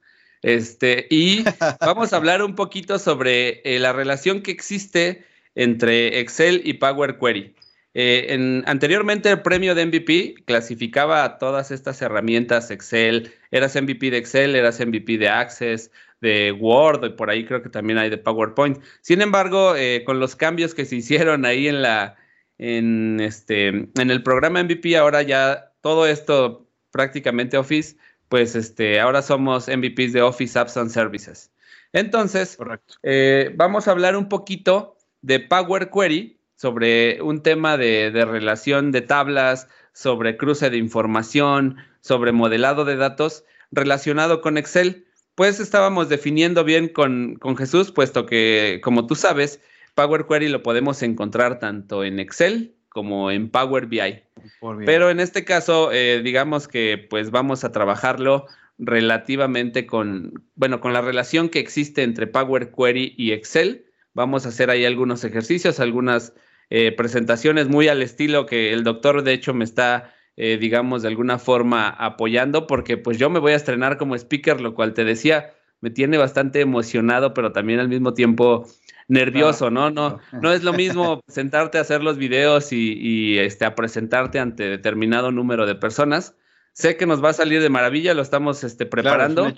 Este, 0.43 1.07
y 1.11 1.45
vamos 1.81 2.13
a 2.13 2.17
hablar 2.17 2.43
un 2.43 2.55
poquito 2.55 2.99
sobre 2.99 3.61
eh, 3.65 3.79
la 3.79 3.93
relación 3.93 4.43
que 4.43 4.51
existe 4.51 5.25
entre 5.55 6.21
Excel 6.21 6.63
y 6.65 6.75
Power 6.75 7.19
Query. 7.19 7.55
Eh, 7.95 8.63
anteriormente 8.67 9.31
el 9.31 9.43
premio 9.43 9.75
de 9.75 9.87
MVP 9.87 10.35
clasificaba 10.45 11.25
a 11.25 11.39
todas 11.39 11.71
estas 11.71 12.01
herramientas 12.03 12.71
Excel, 12.71 13.33
eras 13.51 13.75
MVP 13.75 14.11
de 14.11 14.19
Excel, 14.19 14.55
eras 14.55 14.79
MVP 14.79 15.19
de 15.19 15.29
Access, 15.29 15.91
de 16.21 16.53
Word, 16.53 17.05
y 17.05 17.11
por 17.11 17.31
ahí 17.31 17.45
creo 17.45 17.63
que 17.63 17.71
también 17.71 17.99
hay 17.99 18.11
de 18.11 18.19
PowerPoint. 18.19 18.79
Sin 19.01 19.23
embargo, 19.23 19.75
eh, 19.77 20.03
con 20.05 20.21
los 20.21 20.37
cambios 20.37 20.75
que 20.75 20.85
se 20.85 20.97
hicieron 20.97 21.45
ahí 21.45 21.69
en 21.69 21.83
la 21.83 22.17
en 22.59 23.21
este 23.21 23.69
en 23.69 24.11
el 24.11 24.23
programa 24.23 24.63
MVP, 24.63 24.97
ahora 24.97 25.23
ya 25.23 25.73
todo 25.81 26.07
esto 26.07 26.69
prácticamente 26.91 27.57
Office 27.57 27.97
pues 28.29 28.55
este, 28.55 29.01
ahora 29.01 29.23
somos 29.23 29.69
MVPs 29.69 30.13
de 30.13 30.23
Office 30.23 30.59
Apps 30.59 30.77
and 30.77 30.91
Services. 30.91 31.51
Entonces, 31.93 32.59
eh, 33.03 33.53
vamos 33.57 33.89
a 33.89 33.93
hablar 33.93 34.17
un 34.17 34.29
poquito 34.29 34.97
de 35.23 35.41
Power 35.41 35.91
Query, 35.91 36.38
sobre 36.59 37.23
un 37.23 37.41
tema 37.45 37.77
de, 37.77 38.11
relación 38.11 38.91
de 38.91 39.01
tablas, 39.01 39.69
sobre 39.93 40.37
cruce 40.37 40.71
de 40.71 40.77
información, 40.77 41.77
sobre 42.01 42.33
modelado 42.33 42.85
de 42.85 42.97
datos 42.97 43.45
relacionado 43.71 44.41
con 44.41 44.59
Excel. 44.59 45.07
Pues 45.37 45.61
estábamos 45.61 46.09
definiendo 46.09 46.65
bien 46.65 46.89
con, 46.89 47.37
con 47.37 47.57
Jesús, 47.57 47.93
puesto 47.93 48.27
que, 48.27 48.81
como 48.83 49.07
tú 49.07 49.15
sabes, 49.15 49.61
Power 49.95 50.27
Query 50.27 50.49
lo 50.49 50.65
podemos 50.65 51.01
encontrar 51.05 51.61
tanto 51.61 52.03
en 52.03 52.19
Excel 52.19 52.75
como 52.89 53.31
en 53.31 53.51
Power 53.51 53.87
BI. 53.87 54.21
Pero 54.85 55.11
en 55.11 55.21
este 55.21 55.45
caso, 55.45 55.93
eh, 55.93 56.23
digamos 56.25 56.67
que 56.67 57.07
pues 57.09 57.31
vamos 57.31 57.63
a 57.63 57.71
trabajarlo 57.71 58.47
relativamente 58.79 59.87
con, 59.87 60.43
bueno, 60.57 60.81
con 60.81 60.93
la 60.93 61.03
relación 61.03 61.51
que 61.51 61.61
existe 61.61 62.03
entre 62.03 62.27
Power 62.27 62.73
Query 62.73 63.15
y 63.17 63.31
Excel. 63.31 63.87
Vamos 64.13 64.45
a 64.45 64.49
hacer 64.49 64.71
ahí 64.71 64.85
algunos 64.85 65.23
ejercicios, 65.23 65.79
algunas 65.79 66.33
eh, 66.71 66.93
presentaciones 66.93 67.69
muy 67.69 67.89
al 67.89 68.03
estilo 68.03 68.47
que 68.47 68.73
el 68.73 68.85
doctor 68.85 69.23
de 69.23 69.33
hecho 69.33 69.55
me 69.55 69.65
está, 69.65 70.15
eh, 70.37 70.59
digamos, 70.61 71.03
de 71.03 71.09
alguna 71.09 71.39
forma 71.39 71.89
apoyando 71.89 72.67
porque 72.67 72.97
pues 72.97 73.19
yo 73.19 73.31
me 73.31 73.39
voy 73.39 73.53
a 73.53 73.57
estrenar 73.57 73.97
como 73.97 74.15
speaker, 74.15 74.61
lo 74.61 74.75
cual 74.75 74.95
te 74.95 75.05
decía, 75.05 75.55
me 75.81 75.91
tiene 75.91 76.19
bastante 76.19 76.61
emocionado, 76.61 77.35
pero 77.35 77.53
también 77.53 77.81
al 77.81 77.89
mismo 77.89 78.13
tiempo 78.15 78.67
nervioso, 79.07 79.71
¿no? 79.71 79.91
No, 79.91 80.19
no 80.33 80.53
es 80.53 80.63
lo 80.63 80.73
mismo 80.73 81.23
sentarte 81.29 81.79
a 81.79 81.81
hacer 81.81 82.03
los 82.03 82.19
videos 82.19 82.73
y, 82.73 83.39
este, 83.39 83.65
a 83.65 83.75
presentarte 83.75 84.39
ante 84.39 84.65
determinado 84.65 85.33
número 85.33 85.67
de 85.67 85.75
personas. 85.75 86.35
Sé 86.73 86.97
que 86.97 87.07
nos 87.07 87.25
va 87.25 87.31
a 87.31 87.33
salir 87.35 87.63
de 87.63 87.71
maravilla, 87.71 88.15
lo 88.15 88.23
estamos 88.23 88.63
este, 88.63 88.87
preparando. 88.87 89.51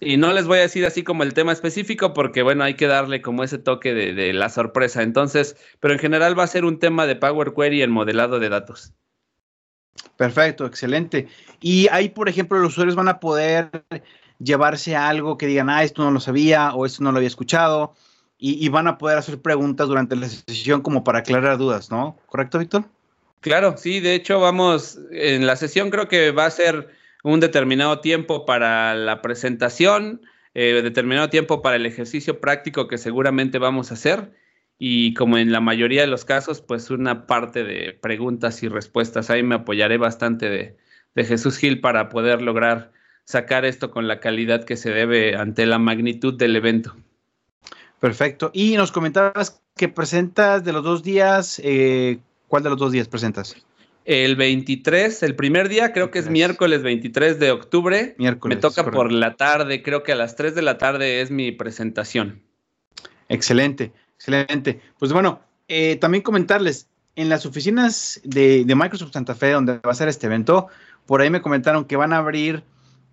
Y 0.00 0.16
no 0.16 0.32
les 0.32 0.46
voy 0.46 0.58
a 0.58 0.62
decir 0.62 0.86
así 0.86 1.02
como 1.02 1.22
el 1.22 1.34
tema 1.34 1.52
específico 1.52 2.14
porque, 2.14 2.42
bueno, 2.42 2.64
hay 2.64 2.74
que 2.74 2.86
darle 2.86 3.20
como 3.20 3.44
ese 3.44 3.58
toque 3.58 3.92
de, 3.92 4.14
de, 4.14 4.32
la 4.32 4.48
sorpresa. 4.48 5.02
Entonces, 5.02 5.56
pero 5.78 5.94
en 5.94 6.00
general 6.00 6.38
va 6.38 6.44
a 6.44 6.48
ser 6.48 6.64
un 6.64 6.78
tema 6.78 7.06
de 7.06 7.16
Power 7.16 7.52
Query 7.54 7.82
en 7.82 7.90
modelado 7.90 8.40
de 8.40 8.48
datos. 8.48 8.94
Perfecto, 10.16 10.66
excelente. 10.66 11.28
Y 11.60 11.88
ahí, 11.88 12.08
por 12.08 12.28
ejemplo, 12.28 12.58
los 12.58 12.72
usuarios 12.72 12.96
van 12.96 13.08
a 13.08 13.20
poder 13.20 13.70
llevarse 14.38 14.96
algo 14.96 15.36
que 15.36 15.46
digan, 15.46 15.68
ah, 15.68 15.84
esto 15.84 16.02
no 16.02 16.10
lo 16.10 16.20
sabía 16.20 16.72
o 16.74 16.86
esto 16.86 17.04
no 17.04 17.12
lo 17.12 17.18
había 17.18 17.28
escuchado 17.28 17.94
y, 18.42 18.68
van 18.70 18.88
a 18.88 18.96
poder 18.96 19.18
hacer 19.18 19.40
preguntas 19.40 19.86
durante 19.86 20.16
la 20.16 20.26
sesión 20.26 20.80
como 20.80 21.04
para 21.04 21.18
aclarar 21.18 21.58
dudas, 21.58 21.90
¿no? 21.90 22.16
¿Correcto, 22.26 22.58
Víctor? 22.58 22.84
Claro, 23.40 23.76
sí, 23.76 24.00
de 24.00 24.14
hecho 24.14 24.40
vamos, 24.40 24.98
en 25.10 25.46
la 25.46 25.56
sesión 25.56 25.90
creo 25.90 26.08
que 26.08 26.30
va 26.30 26.46
a 26.46 26.50
ser 26.50 26.88
un 27.22 27.40
determinado 27.40 28.00
tiempo 28.00 28.44
para 28.44 28.94
la 28.94 29.22
presentación, 29.22 30.22
eh, 30.54 30.80
determinado 30.82 31.28
tiempo 31.30 31.62
para 31.62 31.76
el 31.76 31.86
ejercicio 31.86 32.40
práctico 32.40 32.88
que 32.88 32.98
seguramente 32.98 33.58
vamos 33.58 33.90
a 33.90 33.94
hacer 33.94 34.32
y 34.78 35.12
como 35.14 35.36
en 35.36 35.52
la 35.52 35.60
mayoría 35.60 36.00
de 36.00 36.06
los 36.06 36.24
casos, 36.24 36.62
pues 36.62 36.90
una 36.90 37.26
parte 37.26 37.64
de 37.64 37.92
preguntas 37.92 38.62
y 38.62 38.68
respuestas. 38.68 39.28
Ahí 39.28 39.42
me 39.42 39.56
apoyaré 39.56 39.98
bastante 39.98 40.48
de, 40.48 40.76
de 41.14 41.24
Jesús 41.24 41.58
Gil 41.58 41.80
para 41.80 42.08
poder 42.08 42.40
lograr 42.40 42.92
sacar 43.24 43.66
esto 43.66 43.90
con 43.90 44.08
la 44.08 44.20
calidad 44.20 44.64
que 44.64 44.76
se 44.76 44.90
debe 44.90 45.36
ante 45.36 45.66
la 45.66 45.78
magnitud 45.78 46.34
del 46.34 46.56
evento. 46.56 46.96
Perfecto. 48.00 48.50
Y 48.54 48.76
nos 48.76 48.90
comentabas 48.90 49.60
que 49.76 49.88
presentas 49.88 50.64
de 50.64 50.72
los 50.72 50.82
dos 50.82 51.02
días, 51.02 51.60
eh, 51.62 52.18
¿cuál 52.48 52.62
de 52.62 52.70
los 52.70 52.78
dos 52.78 52.90
días 52.90 53.06
presentas? 53.06 53.54
El 54.12 54.34
23, 54.34 55.22
el 55.22 55.36
primer 55.36 55.68
día, 55.68 55.92
creo 55.92 56.10
que 56.10 56.18
es 56.18 56.28
miércoles 56.28 56.82
23 56.82 57.38
de 57.38 57.52
octubre. 57.52 58.16
Miércoles. 58.18 58.56
Me 58.56 58.60
toca 58.60 58.90
por 58.90 59.12
la 59.12 59.36
tarde, 59.36 59.84
creo 59.84 60.02
que 60.02 60.10
a 60.10 60.16
las 60.16 60.34
3 60.34 60.56
de 60.56 60.62
la 60.62 60.78
tarde 60.78 61.20
es 61.20 61.30
mi 61.30 61.52
presentación. 61.52 62.42
Excelente, 63.28 63.92
excelente. 64.16 64.80
Pues 64.98 65.12
bueno, 65.12 65.42
eh, 65.68 65.94
también 65.94 66.24
comentarles, 66.24 66.88
en 67.14 67.28
las 67.28 67.46
oficinas 67.46 68.20
de, 68.24 68.64
de, 68.64 68.74
Microsoft 68.74 69.12
Santa 69.12 69.36
Fe, 69.36 69.52
donde 69.52 69.78
va 69.78 69.92
a 69.92 69.94
ser 69.94 70.08
este 70.08 70.26
evento, 70.26 70.66
por 71.06 71.20
ahí 71.20 71.30
me 71.30 71.40
comentaron 71.40 71.84
que 71.84 71.94
van 71.94 72.12
a 72.12 72.16
abrir 72.16 72.64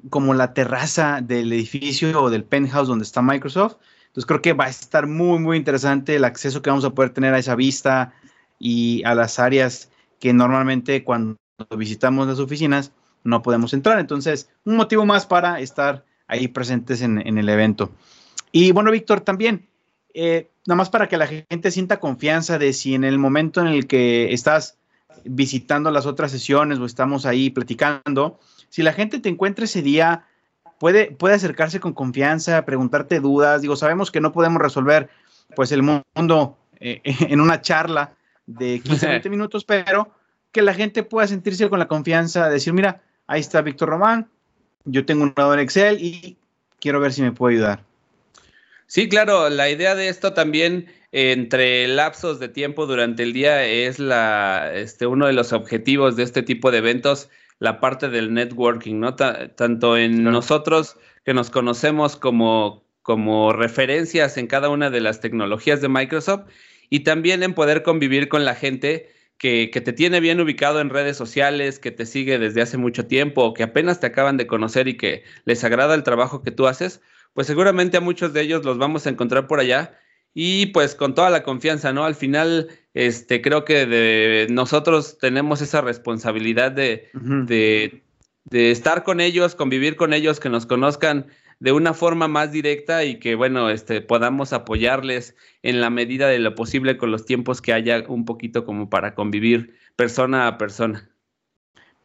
como 0.09 0.33
la 0.33 0.55
terraza 0.55 1.21
del 1.21 1.53
edificio 1.53 2.23
o 2.23 2.31
del 2.31 2.43
penthouse 2.43 2.87
donde 2.87 3.03
está 3.03 3.21
Microsoft 3.21 3.75
entonces 4.07 4.25
creo 4.25 4.41
que 4.41 4.53
va 4.53 4.65
a 4.65 4.69
estar 4.69 5.05
muy, 5.05 5.37
muy 5.37 5.57
interesante 5.57 6.15
el 6.15 6.25
acceso 6.25 6.63
que 6.63 6.71
vamos 6.71 6.85
a 6.85 6.89
poder 6.89 7.11
tener 7.11 7.35
a 7.35 7.37
esa 7.37 7.53
vista 7.53 8.15
y 8.57 9.03
a 9.05 9.13
las 9.13 9.37
áreas 9.37 9.91
que 10.19 10.33
normalmente 10.33 11.03
cuando 11.03 11.37
visitamos 11.75 12.27
las 12.27 12.39
oficinas 12.39 12.91
no 13.23 13.41
podemos 13.41 13.73
entrar. 13.73 13.99
Entonces, 13.99 14.49
un 14.65 14.75
motivo 14.75 15.05
más 15.05 15.25
para 15.25 15.59
estar 15.59 16.05
ahí 16.27 16.47
presentes 16.47 17.01
en, 17.01 17.19
el 17.19 17.49
evento. 17.49 17.91
Y 18.51 18.71
bueno, 18.71 18.91
Víctor, 18.91 19.21
también, 19.21 19.67
eh, 20.13 20.49
nada 20.65 20.77
más 20.77 20.89
para 20.89 21.07
que 21.07 21.17
la 21.17 21.27
gente 21.27 21.71
sienta 21.71 21.99
confianza 21.99 22.57
de 22.57 22.73
si 22.73 22.95
en 22.95 23.03
el 23.03 23.17
momento 23.17 23.61
en 23.61 23.67
el 23.67 23.87
que 23.87 24.33
estás 24.33 24.77
visitando 25.25 25.91
las 25.91 26.05
otras 26.05 26.31
sesiones 26.31 26.79
o 26.79 26.85
estamos 26.85 27.25
ahí 27.25 27.49
platicando, 27.49 28.39
si 28.69 28.83
la 28.83 28.93
gente 28.93 29.19
te 29.19 29.29
encuentra 29.29 29.65
ese 29.65 29.81
día 29.81 30.25
puede, 30.79 31.11
puede 31.11 31.35
acercarse 31.35 31.79
con 31.79 31.93
confianza, 31.93 32.65
preguntarte 32.65 33.19
dudas. 33.19 33.61
Digo, 33.61 33.75
sabemos 33.75 34.11
que 34.11 34.21
no 34.21 34.31
podemos 34.31 34.61
resolver 34.61 35.09
pues 35.55 35.71
el 35.71 35.83
mundo 35.83 36.57
eh, 36.79 37.01
en 37.03 37.41
una 37.41 37.61
charla 37.61 38.16
de 38.47 38.81
15, 38.83 39.07
20 39.07 39.29
minutos, 39.29 39.63
pero 39.63 40.11
que 40.51 40.61
la 40.63 40.73
gente 40.73 41.03
pueda 41.03 41.27
sentirse 41.27 41.69
con 41.69 41.77
la 41.77 41.87
confianza 41.87 42.47
de 42.47 42.53
decir, 42.53 42.73
mira, 42.73 43.03
ahí 43.27 43.41
está 43.41 43.61
Víctor 43.61 43.89
Román, 43.89 44.29
yo 44.85 45.05
tengo 45.05 45.23
un 45.23 45.33
lado 45.35 45.53
en 45.53 45.59
Excel 45.59 46.01
y 46.01 46.37
quiero 46.79 46.99
ver 46.99 47.13
si 47.13 47.21
me 47.21 47.31
puede 47.31 47.55
ayudar. 47.55 47.83
Sí, 48.87 49.09
claro, 49.09 49.49
la 49.49 49.69
idea 49.69 49.95
de 49.95 50.07
esto 50.07 50.33
también 50.33 50.87
entre 51.11 51.87
lapsos 51.87 52.39
de 52.39 52.49
tiempo 52.49 52.85
durante 52.85 53.23
el 53.23 53.33
día 53.33 53.65
es 53.65 53.99
la, 53.99 54.71
este, 54.73 55.05
uno 55.07 55.27
de 55.27 55.33
los 55.33 55.51
objetivos 55.51 56.15
de 56.15 56.23
este 56.23 56.41
tipo 56.41 56.71
de 56.71 56.77
eventos, 56.79 57.29
la 57.59 57.79
parte 57.79 58.07
del 58.09 58.33
networking, 58.33 58.99
¿no? 58.99 59.15
tanto 59.15 59.97
en 59.97 60.23
nosotros 60.23 60.95
que 61.25 61.33
nos 61.33 61.49
conocemos 61.49 62.15
como, 62.15 62.83
como 63.01 63.51
referencias 63.51 64.37
en 64.37 64.47
cada 64.47 64.69
una 64.69 64.89
de 64.89 65.01
las 65.01 65.19
tecnologías 65.19 65.81
de 65.81 65.89
Microsoft 65.89 66.45
y 66.89 67.01
también 67.01 67.43
en 67.43 67.53
poder 67.53 67.83
convivir 67.83 68.29
con 68.29 68.45
la 68.45 68.55
gente 68.55 69.09
que, 69.37 69.69
que, 69.71 69.81
te 69.81 69.93
tiene 69.93 70.19
bien 70.19 70.39
ubicado 70.41 70.81
en 70.81 70.89
redes 70.89 71.15
sociales, 71.17 71.79
que 71.79 71.91
te 71.91 72.05
sigue 72.05 72.39
desde 72.39 72.61
hace 72.61 72.77
mucho 72.77 73.05
tiempo, 73.05 73.43
o 73.43 73.53
que 73.53 73.63
apenas 73.63 73.99
te 73.99 74.07
acaban 74.07 74.37
de 74.37 74.47
conocer 74.47 74.87
y 74.87 74.97
que 74.97 75.23
les 75.45 75.63
agrada 75.63 75.93
el 75.93 76.03
trabajo 76.03 76.41
que 76.41 76.51
tú 76.51 76.67
haces, 76.67 77.01
pues 77.33 77.45
seguramente 77.45 77.97
a 77.97 78.01
muchos 78.01 78.33
de 78.33 78.41
ellos 78.41 78.65
los 78.65 78.77
vamos 78.77 79.05
a 79.05 79.09
encontrar 79.09 79.45
por 79.45 79.59
allá 79.59 79.99
y 80.33 80.67
pues 80.67 80.95
con 80.95 81.15
toda 81.15 81.29
la 81.29 81.43
confianza, 81.43 81.93
¿no? 81.93 82.05
Al 82.05 82.15
final, 82.15 82.67
este, 82.93 83.41
creo 83.41 83.65
que 83.65 83.85
de, 83.85 84.47
nosotros 84.49 85.17
tenemos 85.19 85.61
esa 85.61 85.81
responsabilidad 85.81 86.71
de, 86.71 87.09
de, 87.13 88.03
de, 88.45 88.71
estar 88.71 89.03
con 89.03 89.19
ellos, 89.19 89.55
convivir 89.55 89.95
con 89.95 90.13
ellos, 90.13 90.39
que 90.39 90.49
nos 90.49 90.65
conozcan 90.65 91.27
de 91.59 91.71
una 91.71 91.93
forma 91.93 92.27
más 92.27 92.51
directa 92.51 93.03
y 93.03 93.19
que, 93.19 93.35
bueno, 93.35 93.69
este, 93.69 94.01
podamos 94.01 94.53
apoyarles 94.53 95.35
en 95.63 95.81
la 95.81 95.89
medida 95.89 96.27
de 96.27 96.39
lo 96.39 96.55
posible 96.55 96.97
con 96.97 97.11
los 97.11 97.25
tiempos 97.25 97.61
que 97.61 97.73
haya 97.73 98.03
un 98.07 98.25
poquito 98.25 98.65
como 98.65 98.89
para 98.89 99.15
convivir 99.15 99.75
persona 99.95 100.47
a 100.47 100.57
persona. 100.57 101.09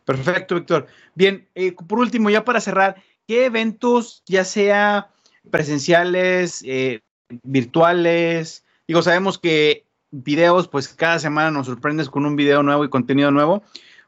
Perfecto, 0.04 0.54
Víctor. 0.54 0.86
Bien, 1.14 1.48
eh, 1.54 1.72
por 1.72 1.98
último, 1.98 2.30
ya 2.30 2.44
para 2.44 2.60
cerrar, 2.60 2.96
¿qué 3.26 3.44
eventos, 3.44 4.22
ya 4.26 4.44
sea 4.44 5.10
presenciales, 5.50 6.62
eh, 6.66 7.00
virtuales. 7.42 8.64
Digo, 8.86 9.02
sabemos 9.02 9.38
que 9.38 9.86
videos, 10.10 10.68
pues 10.68 10.88
cada 10.88 11.18
semana 11.18 11.50
nos 11.50 11.66
sorprendes 11.66 12.10
con 12.10 12.26
un 12.26 12.36
video 12.36 12.62
nuevo 12.62 12.84
y 12.84 12.90
contenido 12.90 13.30
nuevo, 13.30 13.62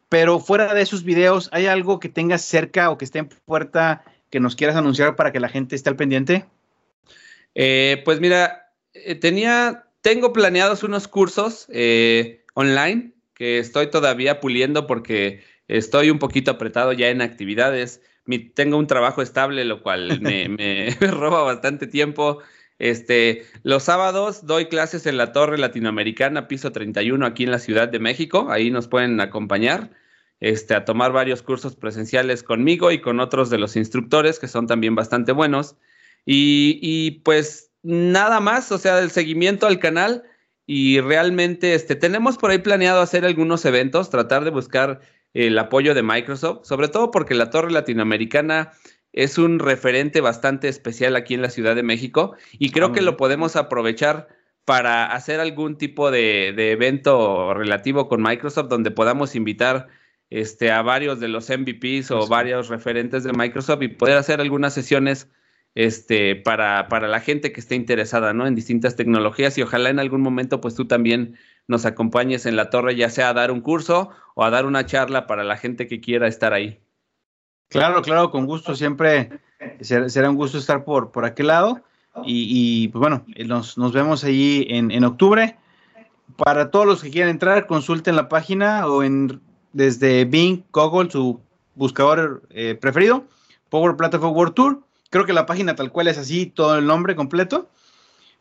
pero 0.08 0.38
fuera 0.38 0.74
de 0.74 0.82
esos 0.82 1.02
videos, 1.02 1.48
¿hay 1.52 1.66
algo 1.66 1.98
que 1.98 2.08
tengas 2.08 2.42
cerca 2.42 2.90
o 2.90 2.98
que 2.98 3.04
esté 3.04 3.20
en 3.20 3.28
puerta 3.28 4.04
que 4.34 4.40
nos 4.40 4.56
quieras 4.56 4.74
anunciar 4.74 5.14
para 5.14 5.30
que 5.30 5.38
la 5.38 5.48
gente 5.48 5.76
esté 5.76 5.88
al 5.88 5.96
pendiente? 5.96 6.44
Eh, 7.54 8.02
pues 8.04 8.18
mira, 8.18 8.72
eh, 8.92 9.14
tenía, 9.14 9.86
tengo 10.02 10.32
planeados 10.32 10.82
unos 10.82 11.06
cursos 11.06 11.68
online 12.54 13.12
que 13.32 13.58
estoy 13.58 13.90
todavía 13.90 14.40
puliendo 14.40 14.86
porque 14.88 15.44
estoy 15.68 16.10
un 16.10 16.18
poquito 16.18 16.50
apretado 16.50 16.92
ya 16.92 17.08
en 17.10 17.22
actividades 17.22 18.00
tengo 18.54 18.78
un 18.78 18.86
trabajo 18.86 19.22
estable, 19.22 19.64
lo 19.64 19.82
cual 19.82 20.20
me, 20.20 20.96
roba 21.00 21.42
bastante 21.42 21.86
tiempo. 21.86 22.40
Este, 22.78 23.46
los 23.62 23.84
sábados 23.84 24.46
doy 24.46 24.66
clases 24.66 25.06
en 25.06 25.16
la 25.16 25.32
Torre 25.32 25.58
Latinoamericana, 25.58 26.48
piso 26.48 26.72
31, 26.72 27.24
aquí 27.24 27.44
en 27.44 27.50
la 27.50 27.58
Ciudad 27.58 27.88
de 27.88 27.98
México. 27.98 28.48
Ahí 28.50 28.70
nos 28.70 28.88
pueden 28.88 29.20
acompañar 29.20 29.90
este, 30.44 30.74
a 30.74 30.84
tomar 30.84 31.12
varios 31.12 31.42
cursos 31.42 31.74
presenciales 31.74 32.42
conmigo 32.42 32.90
y 32.90 33.00
con 33.00 33.20
otros 33.20 33.50
de 33.50 33.58
los 33.58 33.76
instructores, 33.76 34.38
que 34.38 34.48
son 34.48 34.66
también 34.66 34.94
bastante 34.94 35.32
buenos. 35.32 35.76
Y, 36.26 36.78
y 36.82 37.22
pues 37.22 37.70
nada 37.82 38.40
más, 38.40 38.70
o 38.70 38.78
sea, 38.78 38.98
el 39.00 39.10
seguimiento 39.10 39.66
al 39.66 39.78
canal. 39.78 40.24
Y 40.66 41.00
realmente 41.00 41.74
este, 41.74 41.94
tenemos 41.94 42.38
por 42.38 42.50
ahí 42.50 42.58
planeado 42.58 43.00
hacer 43.00 43.24
algunos 43.24 43.64
eventos, 43.64 44.10
tratar 44.10 44.44
de 44.44 44.50
buscar 44.50 45.00
el 45.34 45.58
apoyo 45.58 45.94
de 45.94 46.02
Microsoft, 46.02 46.66
sobre 46.66 46.88
todo 46.88 47.10
porque 47.10 47.34
la 47.34 47.50
Torre 47.50 47.70
Latinoamericana 47.70 48.72
es 49.14 49.38
un 49.38 49.58
referente 49.58 50.20
bastante 50.20 50.68
especial 50.68 51.16
aquí 51.16 51.34
en 51.34 51.42
la 51.42 51.50
Ciudad 51.50 51.74
de 51.76 51.82
México 51.82 52.34
y 52.58 52.70
creo 52.70 52.92
que 52.92 53.00
lo 53.00 53.16
podemos 53.16 53.56
aprovechar 53.56 54.28
para 54.64 55.06
hacer 55.06 55.40
algún 55.40 55.76
tipo 55.76 56.10
de, 56.10 56.48
evento 56.72 57.54
relativo 57.54 58.08
con 58.08 58.22
Microsoft 58.22 58.68
donde 58.68 58.90
podamos 58.90 59.34
invitar 59.34 59.88
este, 60.30 60.70
a 60.70 60.82
varios 60.82 61.20
de 61.20 61.28
los 61.28 61.48
MVPs 61.48 62.10
o 62.10 62.26
varios 62.26 62.68
referentes 62.68 63.24
de 63.24 63.32
Microsoft 63.32 63.82
y 63.82 63.88
poder 63.88 64.16
hacer 64.16 64.40
algunas 64.40 64.74
sesiones 64.74 65.30
este, 65.74 66.36
para, 66.36 66.88
para 66.88 67.08
la 67.08 67.20
gente 67.20 67.52
que 67.52 67.60
esté 67.60 67.74
interesada 67.74 68.32
¿no? 68.32 68.46
en 68.46 68.54
distintas 68.54 68.96
tecnologías 68.96 69.58
y 69.58 69.62
ojalá 69.62 69.90
en 69.90 69.98
algún 69.98 70.20
momento 70.20 70.60
pues 70.60 70.74
tú 70.74 70.86
también 70.86 71.36
nos 71.66 71.86
acompañes 71.86 72.46
en 72.46 72.56
la 72.56 72.70
torre, 72.70 72.96
ya 72.96 73.10
sea 73.10 73.30
a 73.30 73.34
dar 73.34 73.50
un 73.50 73.60
curso 73.60 74.10
o 74.34 74.44
a 74.44 74.50
dar 74.50 74.66
una 74.66 74.86
charla 74.86 75.26
para 75.26 75.44
la 75.44 75.56
gente 75.56 75.86
que 75.86 76.00
quiera 76.00 76.28
estar 76.28 76.52
ahí. 76.52 76.80
Claro, 77.68 78.02
claro, 78.02 78.30
con 78.30 78.46
gusto, 78.46 78.74
siempre 78.74 79.30
será, 79.80 80.30
un 80.30 80.36
gusto 80.36 80.58
estar 80.58 80.84
por, 80.84 81.10
por 81.10 81.24
aquel 81.24 81.48
lado. 81.48 81.82
Y, 82.24 82.88
pues 82.88 83.00
bueno, 83.00 83.24
nos, 83.46 83.92
vemos 83.92 84.22
allí 84.22 84.66
en, 84.68 85.04
octubre. 85.04 85.56
Para 86.36 86.70
todos 86.70 86.86
los 86.86 87.02
que 87.02 87.10
quieran 87.10 87.30
entrar, 87.30 87.66
consulten 87.66 88.14
la 88.14 88.28
página 88.28 88.86
o 88.86 89.02
en 89.02 89.40
desde 89.74 90.24
Bing, 90.24 90.62
Google, 90.72 91.10
su 91.10 91.38
buscador 91.74 92.42
eh, 92.48 92.74
preferido, 92.74 93.24
Power 93.68 93.96
Platform 93.96 94.34
World 94.34 94.54
Tour. 94.54 94.80
Creo 95.10 95.26
que 95.26 95.34
la 95.34 95.44
página 95.44 95.76
tal 95.76 95.92
cual 95.92 96.08
es 96.08 96.16
así, 96.16 96.46
todo 96.46 96.78
el 96.78 96.86
nombre 96.86 97.14
completo. 97.14 97.68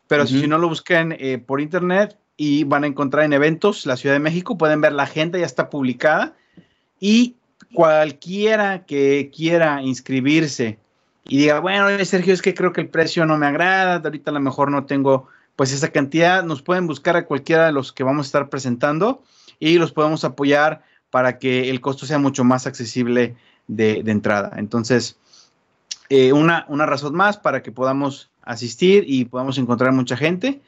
Pero 0.08 0.26
si 0.26 0.46
no 0.46 0.58
lo 0.58 0.68
buscan 0.68 1.12
eh, 1.18 1.38
por 1.38 1.60
internet, 1.60 2.18
y 2.36 2.64
van 2.64 2.84
a 2.84 2.86
encontrar 2.86 3.24
en 3.24 3.32
eventos 3.32 3.86
la 3.86 3.96
Ciudad 3.96 4.14
de 4.14 4.20
México, 4.20 4.58
pueden 4.58 4.80
ver 4.80 4.92
la 4.92 5.04
agenda, 5.04 5.38
ya 5.38 5.46
está 5.46 5.70
publicada 5.70 6.34
y 7.00 7.36
cualquiera 7.72 8.84
que 8.84 9.30
quiera 9.34 9.82
inscribirse 9.82 10.78
y 11.26 11.38
diga, 11.38 11.60
bueno, 11.60 11.88
Sergio, 12.04 12.34
es 12.34 12.42
que 12.42 12.54
creo 12.54 12.72
que 12.72 12.82
el 12.82 12.88
precio 12.88 13.24
no 13.24 13.38
me 13.38 13.46
agrada, 13.46 13.96
ahorita 14.04 14.30
a 14.30 14.34
lo 14.34 14.40
mejor 14.40 14.70
no 14.70 14.84
tengo 14.84 15.28
pues 15.56 15.72
esa 15.72 15.88
cantidad, 15.88 16.44
nos 16.44 16.62
pueden 16.62 16.86
buscar 16.86 17.16
a 17.16 17.26
cualquiera 17.26 17.66
de 17.66 17.72
los 17.72 17.92
que 17.92 18.04
vamos 18.04 18.26
a 18.26 18.28
estar 18.28 18.50
presentando 18.50 19.22
y 19.58 19.78
los 19.78 19.92
podemos 19.92 20.24
apoyar 20.24 20.82
para 21.14 21.38
que 21.38 21.70
el 21.70 21.80
costo 21.80 22.06
sea 22.06 22.18
mucho 22.18 22.42
más 22.42 22.66
accesible 22.66 23.36
de, 23.68 24.00
entrada. 24.04 24.50
Entonces, 24.56 25.16
eh, 26.08 26.32
una, 26.32 26.66
una 26.68 26.86
razón 26.86 27.14
más 27.14 27.36
para 27.36 27.62
que 27.62 27.70
podamos 27.70 28.32
asistir 28.42 29.04
y 29.06 29.24
podamos 29.24 29.56
encontrar 29.58 29.92
mucha 29.92 30.16
gente. 30.16 30.60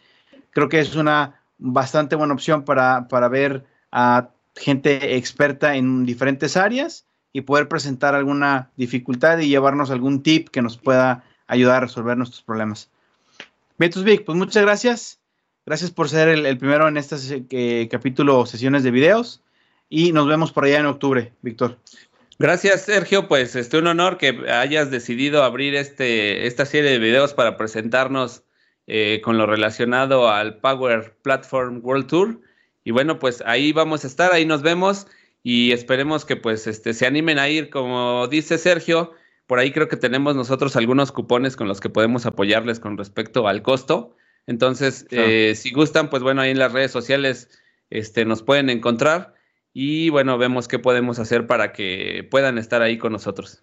Creo 0.53 0.69
que 0.69 0.79
es 0.79 0.95
una 0.95 1.41
bastante 1.59 2.15
buena 2.15 2.33
opción 2.33 2.65
para, 2.65 3.09
para 3.09 3.27
ver 3.27 3.65
a 3.91 4.29
gente 4.55 5.17
experta 5.17 5.75
en 5.75 6.07
diferentes 6.07 6.57
áreas 6.57 7.07
y 7.33 7.41
poder 7.41 7.67
presentar 7.67 8.15
alguna 8.15 8.71
dificultad 8.77 9.39
y 9.39 9.49
llevarnos 9.49 9.91
algún 9.91 10.23
tip 10.23 10.51
que 10.51 10.63
nos 10.63 10.77
pueda 10.77 11.25
ayudar 11.49 11.79
a 11.79 11.87
resolver 11.87 12.17
nuestros 12.17 12.43
problemas. 12.43 12.89
Betos 13.79 14.05
Vic, 14.05 14.25
pues 14.25 14.39
muchas 14.39 14.63
gracias. 14.63 15.19
Gracias 15.67 15.91
por 15.91 16.09
ser 16.09 16.29
el, 16.29 16.57
primero 16.57 16.87
en 16.87 16.99
este 16.99 17.17
eh, 17.51 17.89
capítulo 17.91 18.47
sesiones 18.47 18.85
de 18.85 18.93
videos 18.93 19.43
y 19.89 20.13
nos 20.13 20.27
vemos 20.27 20.53
por 20.53 20.65
allá 20.65 20.81
en 20.81 20.87
octubre, 20.87 21.33
Víctor. 21.43 21.79
Gracias, 22.39 22.83
Sergio. 22.83 23.29
Pues 23.29 23.57
es 23.57 23.73
un 23.73 23.87
honor 23.87 24.19
que 24.19 24.51
hayas 24.51 24.91
decidido 24.91 25.43
abrir 25.43 25.75
este, 25.75 26.47
esta 26.47 26.67
serie 26.67 26.91
de 26.91 26.99
videos 26.99 27.33
para 27.33 27.57
presentarnos 27.57 28.43
eh, 28.87 29.21
con 29.25 29.39
lo 29.39 29.47
relacionado 29.47 30.29
al 30.29 30.59
Power 30.59 31.17
Platform 31.23 31.81
World 31.83 32.07
Tour. 32.09 32.41
Y 32.85 32.91
bueno, 32.91 33.19
pues 33.19 33.43
ahí 33.47 33.73
vamos 33.73 34.05
a 34.05 34.07
estar, 34.07 34.33
ahí 34.33 34.45
nos 34.45 34.63
vemos 34.63 35.07
y 35.43 35.73
esperemos 35.73 36.25
que 36.25 36.37
pues 36.37 36.67
este, 36.67 36.93
se 36.93 37.07
animen 37.07 37.39
a 37.39 37.49
ir, 37.49 37.71
como 37.71 38.29
dice 38.29 38.59
Sergio. 38.59 39.13
Por 39.47 39.59
ahí 39.59 39.73
creo 39.73 39.89
que 39.89 39.97
tenemos 39.97 40.37
nosotros 40.37 40.77
algunos 40.77 41.13
cupones 41.13 41.57
con 41.57 41.69
los 41.69 41.81
que 41.81 41.89
podemos 41.89 42.27
apoyarles 42.27 42.81
con 42.81 42.99
respecto 42.99 43.49
al 43.49 43.63
costo. 43.63 44.15
Entonces, 44.47 45.07
eh, 45.11 45.55
si 45.57 45.71
gustan, 45.71 46.11
pues 46.11 46.23
bueno, 46.23 46.43
ahí 46.43 46.51
en 46.51 46.59
las 46.59 46.73
redes 46.73 46.91
sociales 46.91 47.49
este, 47.91 48.25
nos 48.25 48.43
pueden 48.43 48.71
encontrar 48.71 49.36
y 49.79 50.09
bueno, 50.09 50.39
vemos 50.39 50.69
qué 50.69 50.79
podemos 50.79 51.19
hacer 51.19 51.47
para 51.47 51.75
que 51.75 52.27
puedan 52.31 52.57
estar 52.57 52.81
ahí 52.81 52.97
con 52.97 53.13
nosotros. 53.13 53.63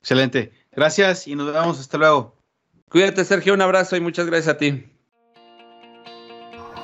Excelente. 0.00 0.52
Gracias 0.70 1.26
y 1.26 1.34
nos 1.34 1.50
vemos. 1.50 1.80
Hasta 1.80 1.96
luego. 1.96 2.36
Cuídate, 2.90 3.24
Sergio, 3.24 3.54
un 3.54 3.62
abrazo 3.62 3.96
y 3.96 4.02
muchas 4.02 4.26
gracias 4.26 4.54
a 4.54 4.58
ti. 4.58 4.84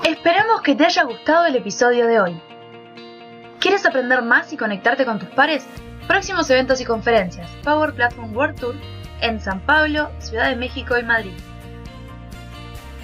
Esperamos 0.04 0.62
que 0.62 0.74
te 0.74 0.86
haya 0.86 1.04
gustado 1.04 1.44
el 1.44 1.56
episodio 1.56 2.06
de 2.06 2.18
hoy. 2.18 2.40
¿Quieres 3.60 3.84
aprender 3.84 4.22
más 4.22 4.50
y 4.54 4.56
conectarte 4.56 5.04
con 5.04 5.18
tus 5.18 5.28
pares? 5.28 5.66
Próximos 6.08 6.48
eventos 6.48 6.80
y 6.80 6.86
conferencias. 6.86 7.50
Power 7.62 7.92
Platform 7.92 8.34
World 8.34 8.58
Tour 8.58 8.74
en 9.20 9.38
San 9.38 9.60
Pablo, 9.66 10.10
Ciudad 10.18 10.48
de 10.48 10.56
México 10.56 10.96
y 10.96 11.02
Madrid. 11.02 11.36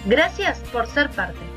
Gracias 0.07 0.61
por 0.73 0.87
ser 0.87 1.11
parte. 1.11 1.52